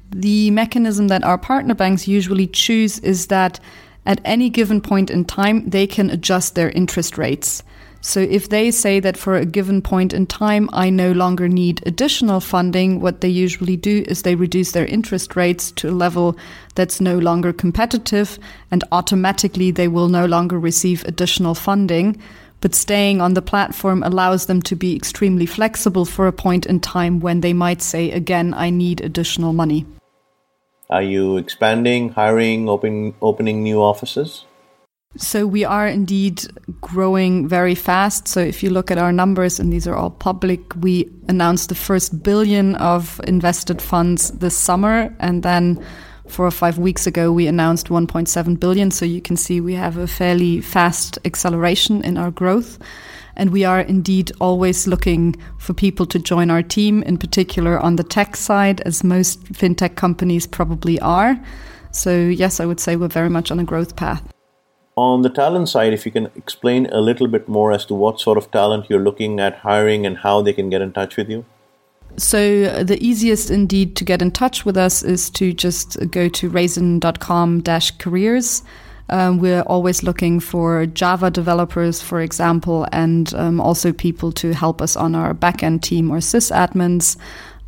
the 0.10 0.50
mechanism 0.52 1.08
that 1.10 1.24
our 1.24 1.38
partner 1.38 1.76
banks 1.76 2.08
usually 2.08 2.48
choose 2.48 2.98
is 3.00 3.28
that 3.28 3.60
at 4.06 4.20
any 4.26 4.50
given 4.50 4.82
point 4.82 5.12
in 5.12 5.24
time, 5.24 5.70
they 5.70 5.86
can 5.86 6.10
adjust 6.10 6.56
their 6.56 6.72
interest 6.72 7.18
rates. 7.18 7.62
So 8.02 8.20
if 8.20 8.50
they 8.50 8.72
say 8.72 9.00
that 9.00 9.16
for 9.16 9.36
a 9.36 9.46
given 9.46 9.82
point 9.82 10.12
in 10.12 10.26
time, 10.26 10.70
I 10.74 10.90
no 10.90 11.12
longer 11.12 11.48
need 11.48 11.84
additional 11.86 12.40
funding, 12.40 13.00
what 13.00 13.22
they 13.22 13.30
usually 13.30 13.78
do 13.78 14.04
is 14.08 14.24
they 14.24 14.34
reduce 14.34 14.72
their 14.72 14.88
interest 14.88 15.36
rates 15.36 15.72
to 15.74 15.90
a 15.90 15.92
level 15.92 16.36
that's 16.74 17.00
no 17.00 17.20
longer 17.20 17.54
competitive, 17.54 18.40
and 18.72 18.84
automatically 18.92 19.70
they 19.70 19.88
will 19.88 20.10
no 20.10 20.26
longer 20.26 20.60
receive 20.60 21.06
additional 21.06 21.54
funding. 21.54 22.20
But 22.60 22.76
staying 22.76 23.22
on 23.22 23.36
the 23.36 23.42
platform 23.42 24.04
allows 24.04 24.48
them 24.48 24.62
to 24.64 24.76
be 24.76 24.96
extremely 24.96 25.46
flexible 25.46 26.06
for 26.06 26.28
a 26.28 26.34
point 26.34 26.66
in 26.66 26.80
time 26.80 27.20
when 27.20 27.42
they 27.42 27.54
might 27.54 27.82
say, 27.82 28.12
again, 28.12 28.54
I 28.56 28.72
need 28.72 29.02
additional 29.02 29.54
money. 29.54 29.86
Are 30.90 31.02
you 31.02 31.38
expanding, 31.38 32.10
hiring, 32.10 32.68
open, 32.68 33.14
opening 33.22 33.64
new 33.64 33.82
offices? 33.82 34.46
So 35.18 35.46
we 35.46 35.66
are 35.66 35.88
indeed 35.88 36.46
growing 36.80 37.48
very 37.48 37.76
fast. 37.76 38.30
So 38.30 38.40
if 38.40 38.64
you 38.64 38.70
look 38.70 38.92
at 38.92 38.98
our 38.98 39.12
numbers, 39.12 39.60
and 39.60 39.72
these 39.72 39.86
are 39.86 39.96
all 39.96 40.10
public, 40.10 40.62
we 40.78 41.12
announced 41.28 41.70
the 41.70 41.76
first 41.76 42.24
billion 42.24 42.76
of 42.76 43.20
invested 43.28 43.82
funds 43.82 44.32
this 44.32 44.58
summer, 44.58 45.14
and 45.20 45.44
then 45.44 45.84
four 46.28 46.46
or 46.46 46.52
five 46.52 46.78
weeks 46.78 47.06
ago 47.06 47.32
we 47.32 47.46
announced 47.46 47.88
1.7 47.88 48.60
billion. 48.60 48.90
So 48.90 49.06
you 49.06 49.22
can 49.22 49.36
see 49.36 49.60
we 49.60 49.74
have 49.74 49.98
a 49.98 50.08
fairly 50.08 50.62
fast 50.62 51.20
acceleration 51.26 52.04
in 52.06 52.18
our 52.18 52.32
growth. 52.32 52.80
And 53.36 53.50
we 53.50 53.66
are 53.66 53.82
indeed 53.82 54.32
always 54.40 54.88
looking 54.88 55.36
for 55.58 55.74
people 55.74 56.06
to 56.06 56.20
join 56.20 56.50
our 56.50 56.64
team, 56.64 57.04
in 57.04 57.18
particular 57.18 57.80
on 57.80 57.96
the 57.96 58.04
tech 58.04 58.36
side, 58.36 58.82
as 58.82 59.04
most 59.04 59.44
fintech 59.54 59.96
companies 59.96 60.48
probably 60.48 61.00
are. 61.00 61.40
So, 61.92 62.18
yes, 62.18 62.60
I 62.60 62.66
would 62.66 62.80
say 62.80 62.96
we're 62.96 63.08
very 63.08 63.30
much 63.30 63.52
on 63.52 63.60
a 63.60 63.64
growth 63.64 63.96
path. 63.96 64.31
On 65.02 65.24
the 65.24 65.30
talent 65.30 65.70
side, 65.70 65.94
if 65.94 66.06
you 66.06 66.12
can 66.12 66.30
explain 66.36 66.86
a 66.92 67.02
little 67.02 67.28
bit 67.28 67.48
more 67.48 67.72
as 67.72 67.86
to 67.86 67.96
what 67.96 68.20
sort 68.20 68.38
of 68.38 68.52
talent 68.52 68.86
you're 68.90 69.04
looking 69.04 69.40
at 69.40 69.58
hiring 69.58 70.06
and 70.06 70.18
how 70.18 70.42
they 70.42 70.54
can 70.54 70.70
get 70.70 70.82
in 70.82 70.92
touch 70.92 71.18
with 71.18 71.30
you. 71.30 71.44
So 72.18 72.84
the 72.84 72.98
easiest 73.02 73.50
indeed 73.50 73.96
to 73.96 74.04
get 74.04 74.22
in 74.22 74.32
touch 74.32 74.66
with 74.66 74.78
us 74.78 75.02
is 75.02 75.30
to 75.32 75.54
just 75.54 75.98
go 76.12 76.28
to 76.30 76.50
raisin.com 76.50 77.64
careers 77.98 78.64
um, 79.12 79.40
we're 79.40 79.62
always 79.64 80.04
looking 80.04 80.40
for 80.40 80.86
Java 80.86 81.30
developers, 81.30 82.02
for 82.02 82.22
example, 82.22 82.88
and 82.94 83.34
um, 83.36 83.60
also 83.60 83.92
people 83.92 84.32
to 84.34 84.54
help 84.54 84.82
us 84.82 84.96
on 84.96 85.16
our 85.16 85.34
backend 85.34 85.82
team 85.82 86.10
or 86.10 86.20
sysadmins. 86.20 87.18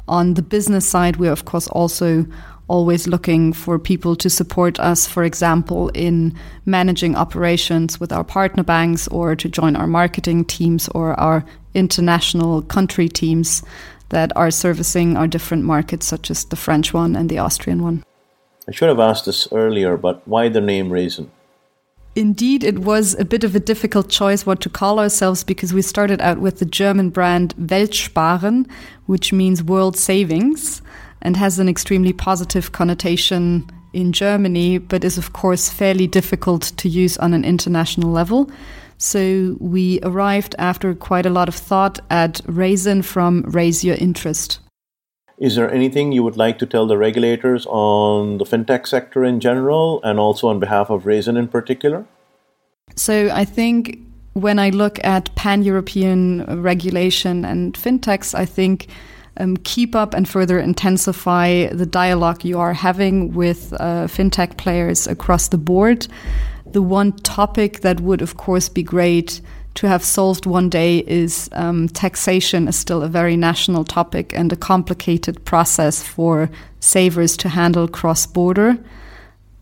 On 0.07 0.35
the 0.35 0.41
business 0.41 0.87
side, 0.87 1.17
we're 1.17 1.31
of 1.31 1.43
course 1.43 1.67
also 1.67 2.25
always 2.67 3.07
looking 3.07 3.53
for 3.53 3.77
people 3.77 4.15
to 4.15 4.29
support 4.29 4.79
us, 4.79 5.07
for 5.07 5.23
example, 5.23 5.89
in 5.89 6.35
managing 6.65 7.15
operations 7.15 7.99
with 7.99 8.11
our 8.11 8.23
partner 8.23 8.63
banks 8.63 9.07
or 9.09 9.35
to 9.35 9.49
join 9.49 9.75
our 9.75 9.87
marketing 9.87 10.45
teams 10.45 10.87
or 10.89 11.19
our 11.19 11.45
international 11.73 12.61
country 12.61 13.09
teams 13.09 13.63
that 14.09 14.31
are 14.35 14.51
servicing 14.51 15.17
our 15.17 15.27
different 15.27 15.63
markets, 15.63 16.05
such 16.05 16.29
as 16.29 16.45
the 16.45 16.55
French 16.55 16.93
one 16.93 17.15
and 17.15 17.29
the 17.29 17.39
Austrian 17.39 17.81
one. 17.81 18.03
I 18.67 18.71
should 18.71 18.89
have 18.89 18.99
asked 18.99 19.25
this 19.25 19.47
earlier, 19.51 19.97
but 19.97 20.25
why 20.25 20.49
the 20.49 20.61
name 20.61 20.91
Raisin? 20.91 21.31
Indeed, 22.15 22.63
it 22.63 22.79
was 22.79 23.15
a 23.15 23.25
bit 23.25 23.43
of 23.43 23.55
a 23.55 23.59
difficult 23.59 24.07
choice 24.07 24.45
what 24.45 24.61
to 24.61 24.69
call 24.69 24.99
ourselves 24.99 25.43
because 25.43 25.73
we 25.73 25.81
started 25.81 26.21
out 26.21 26.37
with 26.37 26.59
the 26.59 26.65
German 26.65 27.09
brand 27.09 27.55
Weltsparen, 27.57 28.69
which 29.07 29.33
means 29.33 29.63
world 29.63 29.97
savings 29.97 30.83
and 31.23 31.35
has 31.35 31.57
an 31.57 31.67
extremely 31.67 32.13
positive 32.13 32.71
connotation 32.71 33.67
in 33.93 34.11
Germany, 34.11 34.77
but 34.77 35.03
is 35.03 35.17
of 35.17 35.33
course 35.33 35.69
fairly 35.69 36.07
difficult 36.07 36.63
to 36.77 36.89
use 36.89 37.17
on 37.17 37.33
an 37.33 37.43
international 37.43 38.11
level. 38.11 38.51
So 38.97 39.57
we 39.59 39.99
arrived 40.03 40.55
after 40.59 40.93
quite 40.93 41.25
a 41.25 41.29
lot 41.29 41.47
of 41.47 41.55
thought 41.55 41.99
at 42.09 42.41
Raisin 42.45 43.01
from 43.01 43.41
Raise 43.43 43.83
Your 43.83 43.95
Interest. 43.95 44.59
Is 45.37 45.55
there 45.55 45.69
anything 45.71 46.11
you 46.11 46.23
would 46.23 46.37
like 46.37 46.59
to 46.59 46.65
tell 46.65 46.85
the 46.85 46.97
regulators 46.97 47.65
on 47.67 48.37
the 48.37 48.45
fintech 48.45 48.87
sector 48.87 49.25
in 49.25 49.39
general 49.39 49.99
and 50.03 50.19
also 50.19 50.47
on 50.47 50.59
behalf 50.59 50.89
of 50.89 51.05
Raisin 51.05 51.37
in 51.37 51.47
particular? 51.47 52.05
So 52.95 53.29
I 53.33 53.43
think 53.43 53.99
when 54.33 54.59
I 54.59 54.69
look 54.69 55.03
at 55.03 55.33
pan 55.35 55.63
European 55.63 56.61
regulation 56.61 57.45
and 57.45 57.73
fintechs, 57.73 58.35
I 58.35 58.45
think 58.45 58.87
um, 59.37 59.57
keep 59.57 59.95
up 59.95 60.13
and 60.13 60.27
further 60.27 60.59
intensify 60.59 61.67
the 61.67 61.85
dialogue 61.85 62.45
you 62.45 62.59
are 62.59 62.73
having 62.73 63.33
with 63.33 63.73
uh, 63.73 64.07
fintech 64.07 64.57
players 64.57 65.07
across 65.07 65.47
the 65.47 65.57
board. 65.57 66.07
The 66.71 66.81
one 66.81 67.11
topic 67.11 67.81
that 67.81 67.99
would, 67.99 68.21
of 68.21 68.35
course, 68.37 68.69
be 68.69 68.83
great 68.83 69.41
to 69.75 69.87
have 69.87 70.03
solved 70.03 70.45
one 70.45 70.69
day 70.69 70.99
is 70.99 71.49
um, 71.53 71.87
taxation 71.87 72.67
is 72.67 72.75
still 72.75 73.01
a 73.01 73.09
very 73.09 73.35
national 73.35 73.83
topic 73.83 74.33
and 74.33 74.53
a 74.53 74.55
complicated 74.55 75.43
process 75.45 76.03
for 76.03 76.49
savers 76.79 77.37
to 77.37 77.49
handle 77.49 77.87
cross 77.87 78.27
border. 78.27 78.77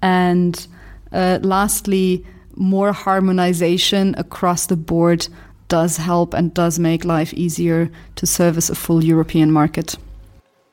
And 0.01 0.67
Uh, 1.13 1.39
lastly, 1.43 2.23
more 2.55 2.93
harmonization 2.93 4.15
across 4.17 4.67
the 4.67 4.77
board 4.77 5.27
does 5.71 5.95
help 5.95 6.33
and 6.33 6.53
does 6.53 6.77
make 6.77 7.05
life 7.05 7.33
easier 7.33 7.89
to 8.17 8.27
service 8.27 8.69
a 8.69 8.75
full 8.75 9.01
European 9.03 9.51
market. 9.51 9.95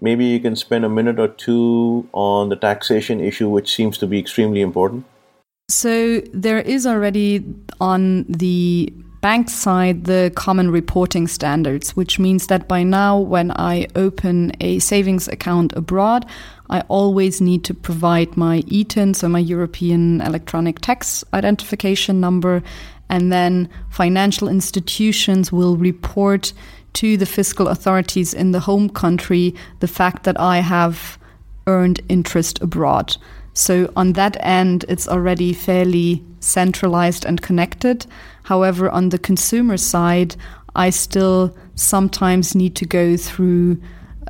Maybe 0.01 0.25
you 0.25 0.41
can 0.41 0.57
spend 0.57 0.85
a 0.85 0.89
minute 0.89 1.21
or 1.21 1.29
two 1.29 2.09
on 2.13 2.49
the 2.49 2.57
taxation 2.57 3.21
issue, 3.21 3.49
which 3.49 3.75
seems 3.75 3.97
to 3.99 4.07
be 4.07 4.19
extremely 4.19 4.61
important. 4.61 5.05
So, 5.71 6.21
there 6.33 6.59
is 6.59 6.87
already 6.87 7.45
on 7.81 8.25
the 8.29 8.93
bank 9.21 9.51
side 9.51 10.05
the 10.05 10.33
common 10.35 10.71
reporting 10.71 11.29
standards, 11.29 11.97
which 11.97 12.19
means 12.19 12.47
that 12.47 12.67
by 12.67 12.83
now, 12.83 13.19
when 13.19 13.51
I 13.53 13.87
open 13.95 14.53
a 14.61 14.79
savings 14.79 15.29
account 15.29 15.73
abroad, 15.77 16.27
I 16.71 16.81
always 16.89 17.41
need 17.41 17.65
to 17.65 17.75
provide 17.75 18.37
my 18.37 18.63
ETIN, 18.63 19.15
so 19.15 19.29
my 19.29 19.39
European 19.39 20.21
electronic 20.21 20.81
tax 20.81 21.25
identification 21.33 22.21
number, 22.21 22.63
and 23.09 23.33
then 23.33 23.69
financial 23.91 24.49
institutions 24.49 25.53
will 25.53 25.77
report 25.77 26.53
to 26.95 27.17
the 27.17 27.27
fiscal 27.27 27.69
authorities 27.69 28.35
in 28.35 28.53
the 28.53 28.61
home 28.61 28.89
country 28.89 29.55
the 29.81 29.89
fact 29.89 30.25
that 30.25 30.39
I 30.41 30.59
have 30.59 31.19
earned 31.67 32.01
interest 32.09 32.61
abroad. 32.61 33.17
So, 33.55 33.93
on 33.97 34.13
that 34.13 34.37
end, 34.41 34.85
it's 34.89 35.09
already 35.09 35.53
fairly 35.53 36.25
centralized 36.41 37.25
and 37.25 37.43
connected. 37.43 38.07
However, 38.45 38.89
on 38.89 39.09
the 39.09 39.19
consumer 39.19 39.77
side, 39.77 40.37
I 40.77 40.91
still 40.91 41.57
sometimes 41.75 42.55
need 42.55 42.77
to 42.77 42.87
go 42.87 43.17
through 43.17 43.81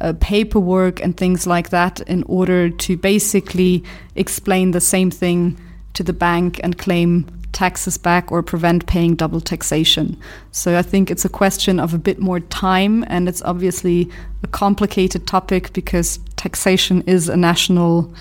uh, 0.01 0.15
paperwork 0.21 1.03
and 1.03 1.17
things 1.17 1.47
like 1.47 1.71
that 1.71 2.01
in 2.03 2.23
order 2.25 2.71
to 2.71 2.97
basically 2.97 3.85
explain 4.15 4.71
the 4.71 4.81
same 4.81 5.11
thing 5.11 5.59
to 5.95 6.03
the 6.03 6.13
bank 6.13 6.61
and 6.63 6.79
claim 6.79 7.27
taxes 7.53 7.99
back 7.99 8.31
or 8.31 8.43
prevent 8.43 8.87
paying 8.87 9.15
double 9.15 9.41
taxation. 9.41 10.17
So 10.53 10.79
I 10.79 10.83
think 10.83 11.11
it's 11.11 11.25
a 11.25 11.29
question 11.29 11.81
of 11.81 11.95
a 11.95 11.99
bit 11.99 12.19
more 12.19 12.41
time, 12.41 13.05
and 13.09 13.29
it's 13.29 13.43
obviously 13.43 14.11
a 14.43 14.47
complicated 14.47 15.27
topic 15.27 15.73
because 15.73 16.19
taxation 16.37 17.03
is 17.03 17.29
a 17.29 17.37
national. 17.37 18.13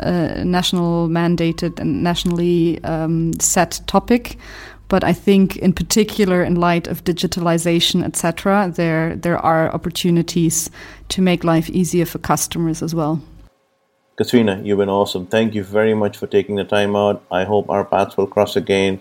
Uh, 0.00 0.42
national 0.42 1.06
mandated 1.08 1.78
and 1.78 2.02
nationally 2.02 2.82
um, 2.82 3.30
set 3.38 3.78
topic, 3.86 4.38
but 4.88 5.04
I 5.04 5.12
think 5.12 5.56
in 5.56 5.74
particular 5.74 6.42
in 6.42 6.54
light 6.54 6.86
of 6.86 7.04
digitalization, 7.04 8.02
etc., 8.02 8.72
there 8.74 9.14
there 9.14 9.38
are 9.38 9.70
opportunities 9.72 10.70
to 11.10 11.22
make 11.22 11.44
life 11.44 11.68
easier 11.70 12.06
for 12.06 12.18
customers 12.18 12.82
as 12.82 12.94
well. 12.94 13.20
Katrina, 14.16 14.60
you've 14.62 14.78
been 14.78 14.88
awesome. 14.88 15.26
Thank 15.26 15.54
you 15.54 15.64
very 15.64 15.94
much 15.94 16.16
for 16.16 16.26
taking 16.26 16.56
the 16.56 16.64
time 16.64 16.94
out. 16.94 17.24
I 17.30 17.44
hope 17.44 17.70
our 17.70 17.84
paths 17.84 18.16
will 18.16 18.26
cross 18.26 18.56
again. 18.56 19.00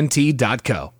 AT&T.co. 0.00 0.99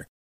manner 0.00 0.10